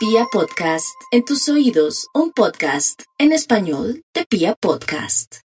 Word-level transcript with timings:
Pia 0.00 0.24
Podcast, 0.32 0.98
en 1.12 1.26
tus 1.26 1.46
oídos, 1.50 2.08
un 2.14 2.32
podcast 2.32 3.02
en 3.18 3.32
español 3.32 4.02
de 4.14 4.24
Pia 4.24 4.54
Podcast. 4.58 5.40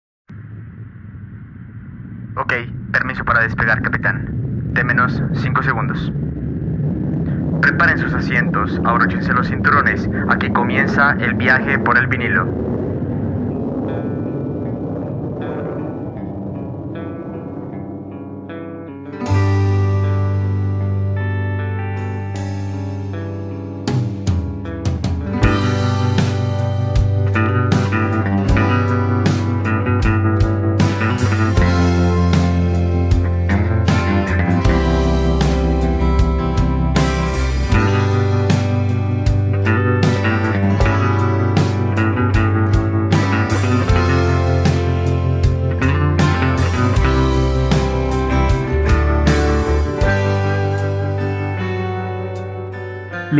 Ok, 2.37 2.53
permiso 2.91 3.25
para 3.25 3.41
despegar, 3.41 3.81
capitán. 3.81 4.71
De 4.71 4.83
menos 4.83 5.19
5 5.33 5.63
segundos. 5.63 6.11
Preparen 7.63 7.97
sus 7.97 8.13
asientos, 8.13 8.79
abróchense 8.85 9.33
los 9.33 9.47
cinturones. 9.47 10.07
Aquí 10.29 10.51
comienza 10.51 11.13
el 11.19 11.33
viaje 11.33 11.79
por 11.79 11.97
el 11.97 12.05
vinilo. 12.05 12.45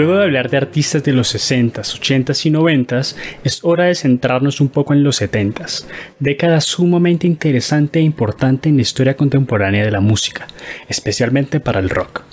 Luego 0.03 0.20
de 0.20 0.25
hablar 0.25 0.49
de 0.49 0.57
artistas 0.57 1.02
de 1.05 1.13
los 1.13 1.34
60s, 1.34 1.98
80s 1.98 2.45
y 2.45 2.52
90s, 2.52 3.16
es 3.45 3.63
hora 3.63 3.85
de 3.85 3.95
centrarnos 3.95 4.59
un 4.59 4.67
poco 4.67 4.94
en 4.94 5.02
los 5.02 5.22
70s, 5.22 5.86
década 6.19 6.59
sumamente 6.59 7.25
interesante 7.25 8.00
e 8.00 8.02
importante 8.02 8.67
en 8.67 8.75
la 8.75 8.81
historia 8.81 9.16
contemporánea 9.16 9.86
de 9.86 9.92
la 9.92 10.02
música, 10.02 10.45
especialmente 10.89 11.61
para 11.61 11.80
el 11.80 11.89
rock. 11.89 12.23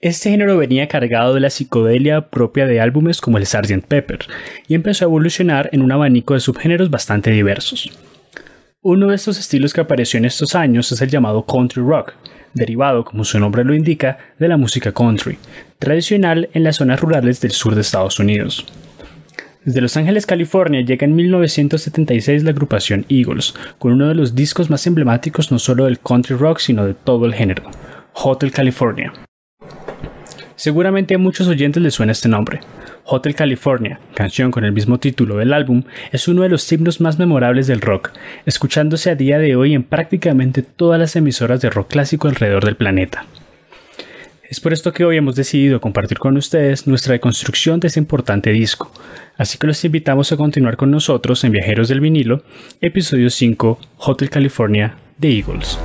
Este 0.00 0.30
género 0.30 0.56
venía 0.56 0.88
cargado 0.88 1.34
de 1.34 1.40
la 1.40 1.50
psicodelia 1.50 2.30
propia 2.30 2.66
de 2.66 2.80
álbumes 2.80 3.20
como 3.20 3.36
el 3.36 3.44
Sgt. 3.44 3.84
Pepper 3.86 4.20
y 4.66 4.74
empezó 4.74 5.04
a 5.04 5.08
evolucionar 5.08 5.68
en 5.72 5.82
un 5.82 5.92
abanico 5.92 6.32
de 6.32 6.40
subgéneros 6.40 6.88
bastante 6.88 7.30
diversos. 7.30 7.90
Uno 8.80 9.08
de 9.08 9.16
estos 9.16 9.38
estilos 9.38 9.74
que 9.74 9.82
apareció 9.82 10.16
en 10.16 10.24
estos 10.24 10.54
años 10.54 10.90
es 10.90 11.02
el 11.02 11.10
llamado 11.10 11.44
country 11.44 11.82
rock, 11.82 12.14
derivado, 12.54 13.04
como 13.04 13.24
su 13.24 13.38
nombre 13.38 13.62
lo 13.62 13.74
indica, 13.74 14.16
de 14.38 14.48
la 14.48 14.56
música 14.56 14.92
country, 14.92 15.36
tradicional 15.78 16.48
en 16.52 16.64
las 16.64 16.76
zonas 16.76 17.00
rurales 17.00 17.40
del 17.40 17.52
sur 17.52 17.74
de 17.74 17.80
Estados 17.80 18.18
Unidos. 18.18 18.66
Desde 19.64 19.80
Los 19.80 19.96
Ángeles, 19.96 20.24
California, 20.24 20.80
llega 20.80 21.04
en 21.04 21.14
1976 21.14 22.42
la 22.44 22.50
agrupación 22.50 23.04
Eagles, 23.08 23.54
con 23.78 23.92
uno 23.92 24.08
de 24.08 24.14
los 24.14 24.34
discos 24.34 24.70
más 24.70 24.86
emblemáticos 24.86 25.52
no 25.52 25.58
solo 25.58 25.84
del 25.84 25.98
country 25.98 26.36
rock, 26.36 26.58
sino 26.58 26.86
de 26.86 26.94
todo 26.94 27.26
el 27.26 27.34
género, 27.34 27.64
Hotel 28.14 28.50
California. 28.50 29.12
Seguramente 30.56 31.14
a 31.14 31.18
muchos 31.18 31.46
oyentes 31.48 31.82
les 31.82 31.94
suena 31.94 32.12
este 32.12 32.28
nombre. 32.28 32.60
Hotel 33.04 33.34
California, 33.34 34.00
canción 34.14 34.50
con 34.50 34.64
el 34.64 34.72
mismo 34.72 34.98
título 34.98 35.36
del 35.36 35.52
álbum, 35.52 35.84
es 36.12 36.28
uno 36.28 36.42
de 36.42 36.48
los 36.48 36.70
himnos 36.72 37.00
más 37.00 37.18
memorables 37.18 37.66
del 37.66 37.80
rock, 37.80 38.10
escuchándose 38.44 39.10
a 39.10 39.14
día 39.14 39.38
de 39.38 39.54
hoy 39.54 39.74
en 39.74 39.84
prácticamente 39.84 40.62
todas 40.62 40.98
las 40.98 41.14
emisoras 41.14 41.60
de 41.60 41.70
rock 41.70 41.90
clásico 41.90 42.28
alrededor 42.28 42.64
del 42.64 42.76
planeta. 42.76 43.24
Es 44.48 44.60
por 44.60 44.72
esto 44.72 44.94
que 44.94 45.04
hoy 45.04 45.18
hemos 45.18 45.36
decidido 45.36 45.78
compartir 45.78 46.18
con 46.18 46.38
ustedes 46.38 46.86
nuestra 46.86 47.12
deconstrucción 47.12 47.80
de 47.80 47.88
este 47.88 48.00
importante 48.00 48.50
disco, 48.50 48.90
así 49.36 49.58
que 49.58 49.66
los 49.66 49.84
invitamos 49.84 50.32
a 50.32 50.38
continuar 50.38 50.78
con 50.78 50.90
nosotros 50.90 51.44
en 51.44 51.52
Viajeros 51.52 51.88
del 51.88 52.00
Vinilo, 52.00 52.42
episodio 52.80 53.28
5, 53.28 53.78
Hotel 53.98 54.30
California 54.30 54.96
de 55.18 55.36
Eagles. 55.36 55.78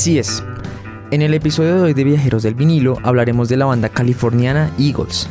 Así 0.00 0.18
es. 0.18 0.42
En 1.10 1.20
el 1.20 1.34
episodio 1.34 1.76
de 1.76 1.82
hoy 1.82 1.92
de 1.92 2.04
Viajeros 2.04 2.42
del 2.42 2.54
Vinilo 2.54 2.96
hablaremos 3.02 3.50
de 3.50 3.58
la 3.58 3.66
banda 3.66 3.90
californiana 3.90 4.70
Eagles. 4.78 5.28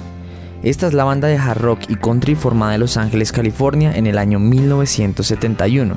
Esta 0.62 0.86
es 0.86 0.94
la 0.94 1.06
banda 1.06 1.28
de 1.28 1.38
hard 1.38 1.60
rock 1.60 1.80
y 1.90 1.96
country 1.96 2.36
formada 2.36 2.76
en 2.76 2.82
Los 2.82 2.96
Ángeles, 2.96 3.32
California 3.32 3.92
en 3.96 4.06
el 4.06 4.20
año 4.20 4.38
1971, 4.38 5.96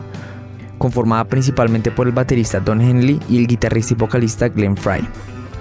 conformada 0.78 1.25
principalmente 1.25 1.91
por 1.91 2.06
el 2.06 2.15
baterista 2.15 2.60
Don 2.60 2.81
Henley 2.81 3.21
y 3.28 3.37
el 3.37 3.47
guitarrista 3.47 3.93
y 3.93 3.97
vocalista 3.99 4.49
Glenn 4.49 4.78
Fry. 4.78 5.06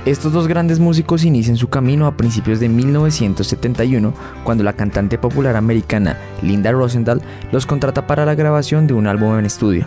Estos 0.05 0.31
dos 0.31 0.47
grandes 0.47 0.79
músicos 0.79 1.25
inician 1.25 1.57
su 1.57 1.67
camino 1.67 2.07
a 2.07 2.16
principios 2.16 2.61
de 2.61 2.69
1971 2.69 4.13
cuando 4.45 4.63
la 4.63 4.72
cantante 4.72 5.17
popular 5.17 5.57
americana 5.57 6.17
Linda 6.41 6.72
Rosendahl 6.72 7.22
los 7.51 7.66
contrata 7.66 8.07
para 8.07 8.25
la 8.25 8.35
grabación 8.35 8.88
de 8.88 8.93
un 8.93 9.05
álbum 9.05 9.38
en 9.38 9.45
estudio. 9.45 9.85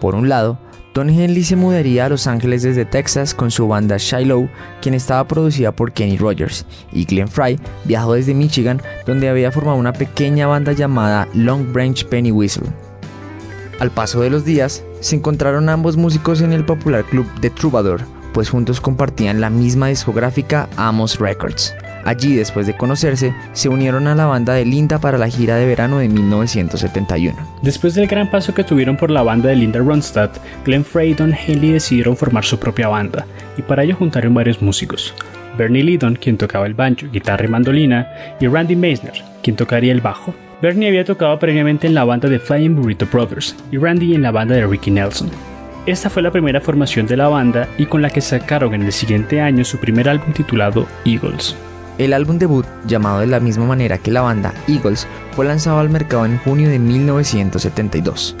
Por 0.00 0.14
un 0.14 0.28
lado, 0.28 0.60
Don 0.98 1.10
Henley 1.10 1.44
se 1.44 1.54
mudaría 1.54 2.06
a 2.06 2.08
Los 2.08 2.26
Ángeles 2.26 2.64
desde 2.64 2.84
Texas 2.84 3.32
con 3.32 3.52
su 3.52 3.68
banda 3.68 3.98
Shiloh, 3.98 4.48
quien 4.82 4.96
estaba 4.96 5.28
producida 5.28 5.70
por 5.70 5.92
Kenny 5.92 6.16
Rogers, 6.16 6.66
y 6.90 7.04
Glenn 7.04 7.28
Fry 7.28 7.56
viajó 7.84 8.14
desde 8.14 8.34
Michigan, 8.34 8.82
donde 9.06 9.28
había 9.28 9.52
formado 9.52 9.78
una 9.78 9.92
pequeña 9.92 10.48
banda 10.48 10.72
llamada 10.72 11.28
Long 11.34 11.72
Branch 11.72 12.04
Penny 12.06 12.32
Whistle. 12.32 12.66
Al 13.78 13.92
paso 13.92 14.22
de 14.22 14.30
los 14.30 14.44
días, 14.44 14.82
se 14.98 15.14
encontraron 15.14 15.68
ambos 15.68 15.96
músicos 15.96 16.40
en 16.40 16.52
el 16.52 16.64
popular 16.64 17.04
club 17.04 17.32
de 17.40 17.50
Troubadour, 17.50 18.00
pues 18.34 18.50
juntos 18.50 18.80
compartían 18.80 19.40
la 19.40 19.50
misma 19.50 19.86
discográfica 19.86 20.68
Amos 20.76 21.20
Records. 21.20 21.76
Allí, 22.04 22.36
después 22.36 22.66
de 22.66 22.76
conocerse, 22.76 23.34
se 23.52 23.68
unieron 23.68 24.06
a 24.06 24.14
la 24.14 24.26
banda 24.26 24.54
de 24.54 24.64
Linda 24.64 24.98
para 24.98 25.18
la 25.18 25.28
gira 25.28 25.56
de 25.56 25.66
verano 25.66 25.98
de 25.98 26.08
1971. 26.08 27.36
Después 27.62 27.94
del 27.94 28.06
gran 28.06 28.30
paso 28.30 28.54
que 28.54 28.64
tuvieron 28.64 28.96
por 28.96 29.10
la 29.10 29.22
banda 29.22 29.48
de 29.48 29.56
Linda 29.56 29.80
Ronstadt, 29.80 30.38
Glenn 30.64 30.84
Frey 30.84 31.10
y 31.10 31.14
Don 31.14 31.34
Henley 31.34 31.72
decidieron 31.72 32.16
formar 32.16 32.44
su 32.44 32.58
propia 32.58 32.88
banda, 32.88 33.26
y 33.56 33.62
para 33.62 33.82
ello 33.82 33.96
juntaron 33.96 34.34
varios 34.34 34.62
músicos. 34.62 35.14
Bernie 35.56 35.82
Lidon, 35.82 36.14
quien 36.14 36.38
tocaba 36.38 36.66
el 36.66 36.74
banjo, 36.74 37.06
guitarra 37.12 37.44
y 37.44 37.48
mandolina, 37.48 38.08
y 38.40 38.46
Randy 38.46 38.76
Meisner, 38.76 39.22
quien 39.42 39.56
tocaría 39.56 39.92
el 39.92 40.00
bajo. 40.00 40.32
Bernie 40.62 40.88
había 40.88 41.04
tocado 41.04 41.38
previamente 41.38 41.86
en 41.86 41.94
la 41.94 42.04
banda 42.04 42.28
de 42.28 42.38
Flying 42.38 42.76
Burrito 42.76 43.06
Brothers 43.06 43.54
y 43.70 43.76
Randy 43.76 44.14
en 44.14 44.22
la 44.22 44.30
banda 44.30 44.54
de 44.54 44.66
Ricky 44.66 44.90
Nelson. 44.90 45.30
Esta 45.86 46.10
fue 46.10 46.22
la 46.22 46.30
primera 46.30 46.60
formación 46.60 47.06
de 47.06 47.16
la 47.16 47.28
banda 47.28 47.68
y 47.78 47.86
con 47.86 48.02
la 48.02 48.10
que 48.10 48.20
sacaron 48.20 48.74
en 48.74 48.82
el 48.82 48.92
siguiente 48.92 49.40
año 49.40 49.64
su 49.64 49.78
primer 49.78 50.08
álbum 50.08 50.32
titulado 50.32 50.86
Eagles. 51.04 51.56
El 51.98 52.12
álbum 52.12 52.38
debut, 52.38 52.64
llamado 52.86 53.18
de 53.18 53.26
la 53.26 53.40
misma 53.40 53.66
manera 53.66 53.98
que 53.98 54.12
la 54.12 54.20
banda 54.20 54.54
Eagles, 54.68 55.08
fue 55.32 55.46
lanzado 55.46 55.80
al 55.80 55.90
mercado 55.90 56.26
en 56.26 56.38
junio 56.38 56.68
de 56.68 56.78
1972. 56.78 58.36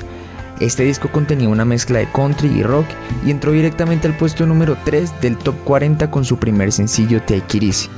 Este 0.60 0.84
disco 0.84 1.08
contenía 1.10 1.48
una 1.48 1.64
mezcla 1.64 1.98
de 1.98 2.08
country 2.10 2.48
y 2.48 2.62
rock 2.62 2.86
y 3.26 3.32
entró 3.32 3.50
directamente 3.50 4.06
al 4.06 4.16
puesto 4.16 4.46
número 4.46 4.76
3 4.84 5.20
del 5.20 5.36
top 5.36 5.56
40 5.64 6.08
con 6.08 6.24
su 6.24 6.36
primer 6.36 6.70
sencillo 6.70 7.20
Take 7.20 7.58
It 7.58 7.62
Easy. 7.64 7.88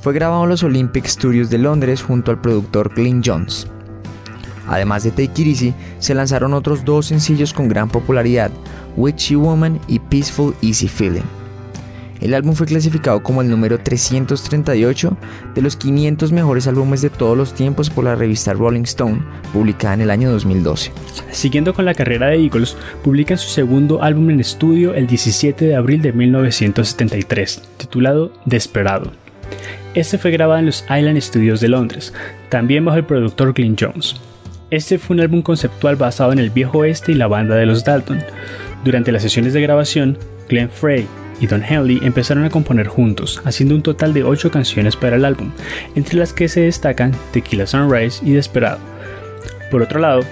Fue 0.00 0.14
grabado 0.14 0.44
en 0.44 0.50
los 0.50 0.62
Olympic 0.62 1.06
Studios 1.06 1.50
de 1.50 1.58
Londres 1.58 2.02
junto 2.02 2.30
al 2.30 2.40
productor 2.40 2.94
Glyn 2.94 3.22
Jones. 3.24 3.66
Además 4.68 5.04
de 5.04 5.10
Take 5.10 5.42
It 5.42 5.48
Easy, 5.48 5.74
se 5.98 6.14
lanzaron 6.14 6.54
otros 6.54 6.82
dos 6.82 7.06
sencillos 7.06 7.52
con 7.52 7.68
gran 7.68 7.88
popularidad, 7.88 8.50
Witchy 8.96 9.34
Woman 9.34 9.78
y 9.86 9.98
Peaceful 9.98 10.54
Easy 10.62 10.88
Feeling. 10.88 11.45
El 12.20 12.34
álbum 12.34 12.54
fue 12.54 12.66
clasificado 12.66 13.22
como 13.22 13.42
el 13.42 13.50
número 13.50 13.78
338 13.78 15.16
de 15.54 15.62
los 15.62 15.76
500 15.76 16.32
mejores 16.32 16.66
álbumes 16.66 17.02
de 17.02 17.10
todos 17.10 17.36
los 17.36 17.54
tiempos 17.54 17.90
por 17.90 18.04
la 18.04 18.14
revista 18.14 18.52
Rolling 18.52 18.82
Stone, 18.82 19.22
publicada 19.52 19.94
en 19.94 20.00
el 20.02 20.10
año 20.10 20.30
2012. 20.30 20.92
Siguiendo 21.30 21.74
con 21.74 21.84
la 21.84 21.94
carrera 21.94 22.28
de 22.28 22.42
Eagles, 22.42 22.76
publican 23.02 23.38
su 23.38 23.48
segundo 23.48 24.02
álbum 24.02 24.30
en 24.30 24.40
estudio 24.40 24.94
el 24.94 25.06
17 25.06 25.66
de 25.66 25.76
abril 25.76 26.02
de 26.02 26.12
1973, 26.12 27.62
titulado 27.76 28.32
Desperado. 28.44 29.12
Este 29.94 30.18
fue 30.18 30.30
grabado 30.30 30.60
en 30.60 30.66
los 30.66 30.82
Island 30.82 31.20
Studios 31.20 31.60
de 31.60 31.68
Londres, 31.68 32.12
también 32.50 32.84
bajo 32.84 32.98
el 32.98 33.04
productor 33.04 33.54
Glyn 33.54 33.76
Jones. 33.78 34.16
Este 34.70 34.98
fue 34.98 35.14
un 35.14 35.20
álbum 35.20 35.42
conceptual 35.42 35.96
basado 35.96 36.32
en 36.32 36.38
el 36.38 36.50
viejo 36.50 36.78
oeste 36.78 37.12
y 37.12 37.14
la 37.14 37.28
banda 37.28 37.54
de 37.54 37.66
los 37.66 37.84
Dalton. 37.84 38.22
Durante 38.84 39.12
las 39.12 39.22
sesiones 39.22 39.52
de 39.52 39.62
grabación, 39.62 40.18
Glenn 40.48 40.70
Frey, 40.70 41.06
y 41.40 41.46
Don 41.46 41.62
Henley 41.62 42.00
empezaron 42.02 42.44
a 42.44 42.50
componer 42.50 42.86
juntos, 42.86 43.42
haciendo 43.44 43.74
un 43.74 43.82
total 43.82 44.12
de 44.14 44.24
8 44.24 44.50
canciones 44.50 44.96
para 44.96 45.16
el 45.16 45.24
álbum, 45.24 45.50
entre 45.94 46.18
las 46.18 46.32
que 46.32 46.48
se 46.48 46.62
destacan 46.62 47.12
Tequila 47.32 47.66
Sunrise 47.66 48.24
y 48.24 48.32
Desperado. 48.32 48.78
Por 49.70 49.82
otro 49.82 50.00
lado, 50.00 50.22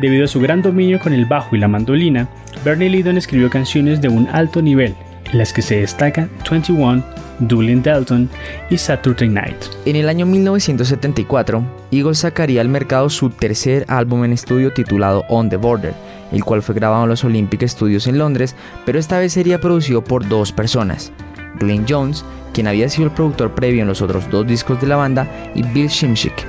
debido 0.00 0.24
a 0.24 0.28
su 0.28 0.40
gran 0.40 0.62
dominio 0.62 0.98
con 1.00 1.12
el 1.12 1.26
bajo 1.26 1.56
y 1.56 1.58
la 1.58 1.68
mandolina, 1.68 2.28
Bernie 2.64 2.88
Lydon 2.88 3.18
escribió 3.18 3.50
canciones 3.50 4.00
de 4.00 4.08
un 4.08 4.28
alto 4.28 4.62
nivel, 4.62 4.94
en 5.32 5.38
las 5.38 5.52
que 5.52 5.62
se 5.62 5.80
destacan 5.80 6.30
21, 6.50 7.02
Dueling 7.40 7.82
Dalton 7.82 8.28
y 8.70 8.78
Saturday 8.78 9.28
Night. 9.28 9.56
En 9.84 9.96
el 9.96 10.08
año 10.08 10.26
1974, 10.26 11.64
Eagles 11.90 12.18
sacaría 12.18 12.60
al 12.60 12.68
mercado 12.68 13.10
su 13.10 13.30
tercer 13.30 13.84
álbum 13.88 14.24
en 14.24 14.32
estudio 14.32 14.72
titulado 14.72 15.24
On 15.28 15.48
the 15.48 15.56
Border, 15.56 15.94
el 16.34 16.44
cual 16.44 16.62
fue 16.62 16.74
grabado 16.74 17.04
en 17.04 17.10
los 17.10 17.24
Olympic 17.24 17.66
Studios 17.66 18.08
en 18.08 18.18
Londres, 18.18 18.56
pero 18.84 18.98
esta 18.98 19.18
vez 19.18 19.32
sería 19.32 19.60
producido 19.60 20.02
por 20.02 20.28
dos 20.28 20.50
personas, 20.50 21.12
Glenn 21.60 21.86
Jones, 21.88 22.24
quien 22.52 22.66
había 22.66 22.88
sido 22.88 23.06
el 23.06 23.14
productor 23.14 23.54
previo 23.54 23.82
en 23.82 23.88
los 23.88 24.02
otros 24.02 24.28
dos 24.30 24.46
discos 24.46 24.80
de 24.80 24.88
la 24.88 24.96
banda, 24.96 25.28
y 25.54 25.62
Bill 25.62 25.88
Shimshick. 25.88 26.44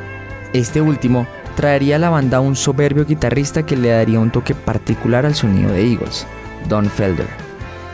Este 0.54 0.82
último 0.82 1.28
traería 1.56 1.98
a 1.98 2.00
la 2.00 2.10
banda 2.10 2.40
un 2.40 2.56
soberbio 2.56 3.06
guitarrista 3.06 3.64
que 3.64 3.78
le 3.78 3.90
daría 3.90 4.20
un 4.20 4.32
toque 4.32 4.56
particular 4.56 5.26
al 5.26 5.36
sonido 5.36 5.72
de 5.72 5.88
Eagles, 5.88 6.26
Don 6.68 6.90
Felder. 6.90 7.28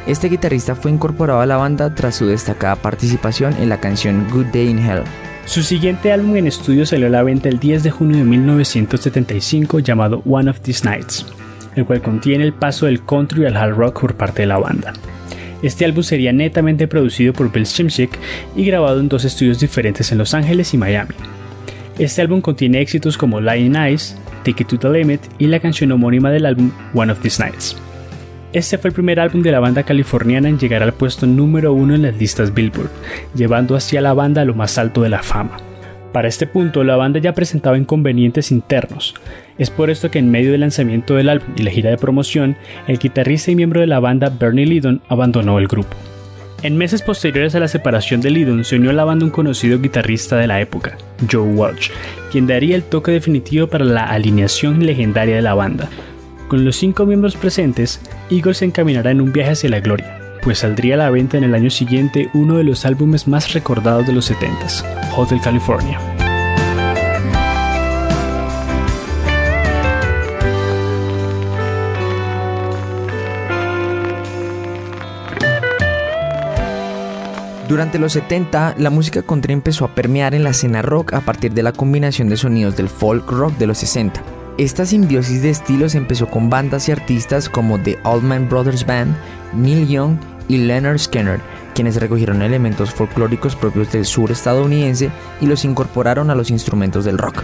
Este 0.07 0.29
guitarrista 0.29 0.75
fue 0.75 0.91
incorporado 0.91 1.41
a 1.41 1.45
la 1.45 1.57
banda 1.57 1.93
tras 1.93 2.15
su 2.15 2.25
destacada 2.25 2.77
participación 2.77 3.53
en 3.59 3.67
la 3.67 3.81
canción 3.81 4.27
Good 4.31 4.47
Day 4.47 4.69
in 4.69 4.79
Hell. 4.79 5.03
Su 5.45 5.61
siguiente 5.61 6.13
álbum 6.13 6.37
en 6.37 6.47
estudio 6.47 6.85
salió 6.85 7.07
a 7.07 7.09
la 7.09 7.23
venta 7.23 7.49
el 7.49 7.59
10 7.59 7.83
de 7.83 7.91
junio 7.91 8.17
de 8.17 8.23
1975 8.23 9.79
llamado 9.79 10.21
One 10.25 10.49
of 10.49 10.61
These 10.61 10.87
Nights 10.87 11.25
el 11.75 11.85
cual 11.85 12.01
contiene 12.01 12.43
el 12.43 12.53
paso 12.53 12.85
del 12.85 13.03
country 13.03 13.45
al 13.45 13.57
hard 13.57 13.75
rock 13.75 14.01
por 14.01 14.15
parte 14.15 14.43
de 14.43 14.47
la 14.47 14.57
banda. 14.57 14.93
Este 15.61 15.85
álbum 15.85 16.03
sería 16.03 16.33
netamente 16.33 16.87
producido 16.87 17.33
por 17.33 17.51
Bill 17.51 17.65
Shimshick 17.65 18.17
y 18.55 18.65
grabado 18.65 18.99
en 18.99 19.09
dos 19.09 19.25
estudios 19.25 19.59
diferentes 19.59 20.11
en 20.11 20.17
Los 20.17 20.33
Ángeles 20.33 20.73
y 20.73 20.77
Miami. 20.77 21.13
Este 21.99 22.21
álbum 22.21 22.41
contiene 22.41 22.81
éxitos 22.81 23.17
como 23.17 23.39
Lying 23.39 23.75
Eyes, 23.75 24.17
Take 24.43 24.63
It 24.63 24.67
to 24.69 24.79
the 24.79 24.89
Limit 24.89 25.21
y 25.37 25.47
la 25.47 25.59
canción 25.59 25.91
homónima 25.91 26.31
del 26.31 26.47
álbum 26.47 26.71
One 26.95 27.11
of 27.11 27.19
These 27.19 27.43
Nights. 27.43 27.77
Este 28.53 28.77
fue 28.77 28.89
el 28.89 28.93
primer 28.93 29.19
álbum 29.19 29.41
de 29.43 29.51
la 29.51 29.59
banda 29.59 29.83
californiana 29.83 30.49
en 30.49 30.59
llegar 30.59 30.83
al 30.83 30.93
puesto 30.93 31.27
número 31.27 31.73
uno 31.73 31.95
en 31.95 32.01
las 32.01 32.17
listas 32.17 32.53
Billboard, 32.53 32.89
llevando 33.35 33.75
así 33.75 33.97
a 33.97 34.01
la 34.01 34.13
banda 34.13 34.41
a 34.41 34.45
lo 34.45 34.55
más 34.55 34.77
alto 34.77 35.03
de 35.03 35.09
la 35.09 35.23
fama. 35.23 35.70
Para 36.11 36.27
este 36.27 36.45
punto, 36.45 36.83
la 36.83 36.97
banda 36.97 37.19
ya 37.19 37.33
presentaba 37.33 37.77
inconvenientes 37.77 38.51
internos. 38.51 39.15
Es 39.57 39.69
por 39.69 39.89
esto 39.89 40.11
que 40.11 40.19
en 40.19 40.29
medio 40.29 40.51
del 40.51 40.61
lanzamiento 40.61 41.15
del 41.15 41.29
álbum 41.29 41.53
y 41.55 41.63
la 41.63 41.71
gira 41.71 41.89
de 41.89 41.97
promoción, 41.97 42.57
el 42.87 42.99
guitarrista 42.99 43.51
y 43.51 43.55
miembro 43.55 43.79
de 43.79 43.87
la 43.87 43.99
banda 43.99 44.29
Bernie 44.29 44.65
Lydon 44.65 45.01
abandonó 45.07 45.57
el 45.57 45.67
grupo. 45.67 45.95
En 46.63 46.77
meses 46.77 47.01
posteriores 47.01 47.55
a 47.55 47.59
la 47.59 47.67
separación 47.67 48.21
de 48.21 48.29
Lydon 48.29 48.65
se 48.65 48.75
unió 48.75 48.91
a 48.91 48.93
la 48.93 49.05
banda 49.05 49.25
un 49.25 49.31
conocido 49.31 49.79
guitarrista 49.79 50.37
de 50.37 50.45
la 50.45 50.61
época, 50.61 50.95
Joe 51.31 51.41
Walsh, 51.41 51.89
quien 52.31 52.45
daría 52.45 52.75
el 52.75 52.83
toque 52.83 53.11
definitivo 53.11 53.65
para 53.65 53.83
la 53.83 54.03
alineación 54.03 54.85
legendaria 54.85 55.37
de 55.37 55.41
la 55.41 55.55
banda. 55.55 55.89
Con 56.49 56.63
los 56.63 56.75
cinco 56.75 57.05
miembros 57.05 57.35
presentes, 57.35 57.99
Eagle 58.29 58.53
se 58.53 58.65
encaminará 58.65 59.09
en 59.09 59.21
un 59.21 59.31
viaje 59.31 59.51
hacia 59.51 59.69
la 59.71 59.79
gloria, 59.79 60.20
pues 60.41 60.59
saldría 60.59 60.95
a 60.95 60.97
la 60.97 61.09
venta 61.09 61.37
en 61.37 61.43
el 61.43 61.55
año 61.55 61.69
siguiente 61.69 62.29
uno 62.33 62.57
de 62.57 62.63
los 62.63 62.85
álbumes 62.85 63.27
más 63.27 63.53
recordados 63.53 64.07
de 64.07 64.13
los 64.13 64.31
70s, 64.31 64.83
Hotel 65.15 65.39
California. 65.41 65.99
Durante 77.71 77.99
los 77.99 78.11
70, 78.11 78.75
la 78.79 78.89
música 78.89 79.21
country 79.21 79.53
empezó 79.53 79.85
a 79.85 79.95
permear 79.95 80.35
en 80.35 80.43
la 80.43 80.49
escena 80.49 80.81
rock 80.81 81.13
a 81.13 81.21
partir 81.21 81.53
de 81.53 81.63
la 81.63 81.71
combinación 81.71 82.27
de 82.27 82.35
sonidos 82.35 82.75
del 82.75 82.89
folk 82.89 83.31
rock 83.31 83.53
de 83.53 83.65
los 83.65 83.77
60. 83.77 84.21
Esta 84.57 84.85
simbiosis 84.85 85.41
de 85.41 85.51
estilos 85.51 85.95
empezó 85.95 86.27
con 86.27 86.49
bandas 86.49 86.89
y 86.89 86.91
artistas 86.91 87.47
como 87.47 87.79
The 87.79 87.97
Allman 88.03 88.49
Brothers 88.49 88.85
Band, 88.85 89.15
Neil 89.53 89.87
Young 89.87 90.17
y 90.51 90.57
Leonard 90.57 90.99
Skinner, 90.99 91.39
quienes 91.73 91.95
recogieron 91.95 92.41
elementos 92.41 92.91
folclóricos 92.91 93.55
propios 93.55 93.89
del 93.93 94.03
sur 94.03 94.31
estadounidense 94.31 95.09
y 95.39 95.45
los 95.45 95.63
incorporaron 95.63 96.29
a 96.29 96.35
los 96.35 96.51
instrumentos 96.51 97.05
del 97.05 97.17
rock. 97.17 97.43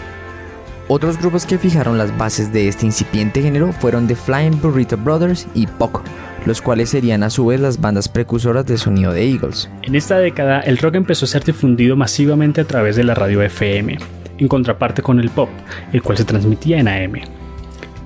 Otros 0.90 1.18
grupos 1.18 1.46
que 1.46 1.58
fijaron 1.58 1.98
las 1.98 2.18
bases 2.18 2.52
de 2.52 2.68
este 2.68 2.86
incipiente 2.86 3.42
género 3.42 3.72
fueron 3.72 4.08
The 4.08 4.16
Flying 4.16 4.60
Burrito 4.62 4.98
Brothers 4.98 5.48
y 5.54 5.68
Poco, 5.68 6.04
los 6.46 6.62
cuales 6.62 6.90
serían 6.90 7.24
a 7.24 7.30
su 7.30 7.46
vez 7.46 7.62
las 7.62 7.80
bandas 7.80 8.10
precursoras 8.10 8.66
del 8.66 8.78
sonido 8.78 9.14
de 9.14 9.30
Eagles. 9.30 9.70
En 9.84 9.96
esta 9.96 10.18
década, 10.18 10.60
el 10.60 10.78
rock 10.78 10.96
empezó 10.96 11.24
a 11.24 11.30
ser 11.30 11.46
difundido 11.46 11.96
masivamente 11.96 12.60
a 12.60 12.66
través 12.66 12.98
de 12.98 13.06
la 13.06 13.16
radio 13.16 13.42
FM, 13.42 13.98
en 14.38 14.48
contraparte 14.50 15.02
con 15.02 15.22
el 15.22 15.30
pop, 15.30 15.50
el 15.94 16.02
cual 16.02 16.18
se 16.18 16.26
transmitía 16.26 16.80
en 16.80 16.90
AM. 16.90 17.37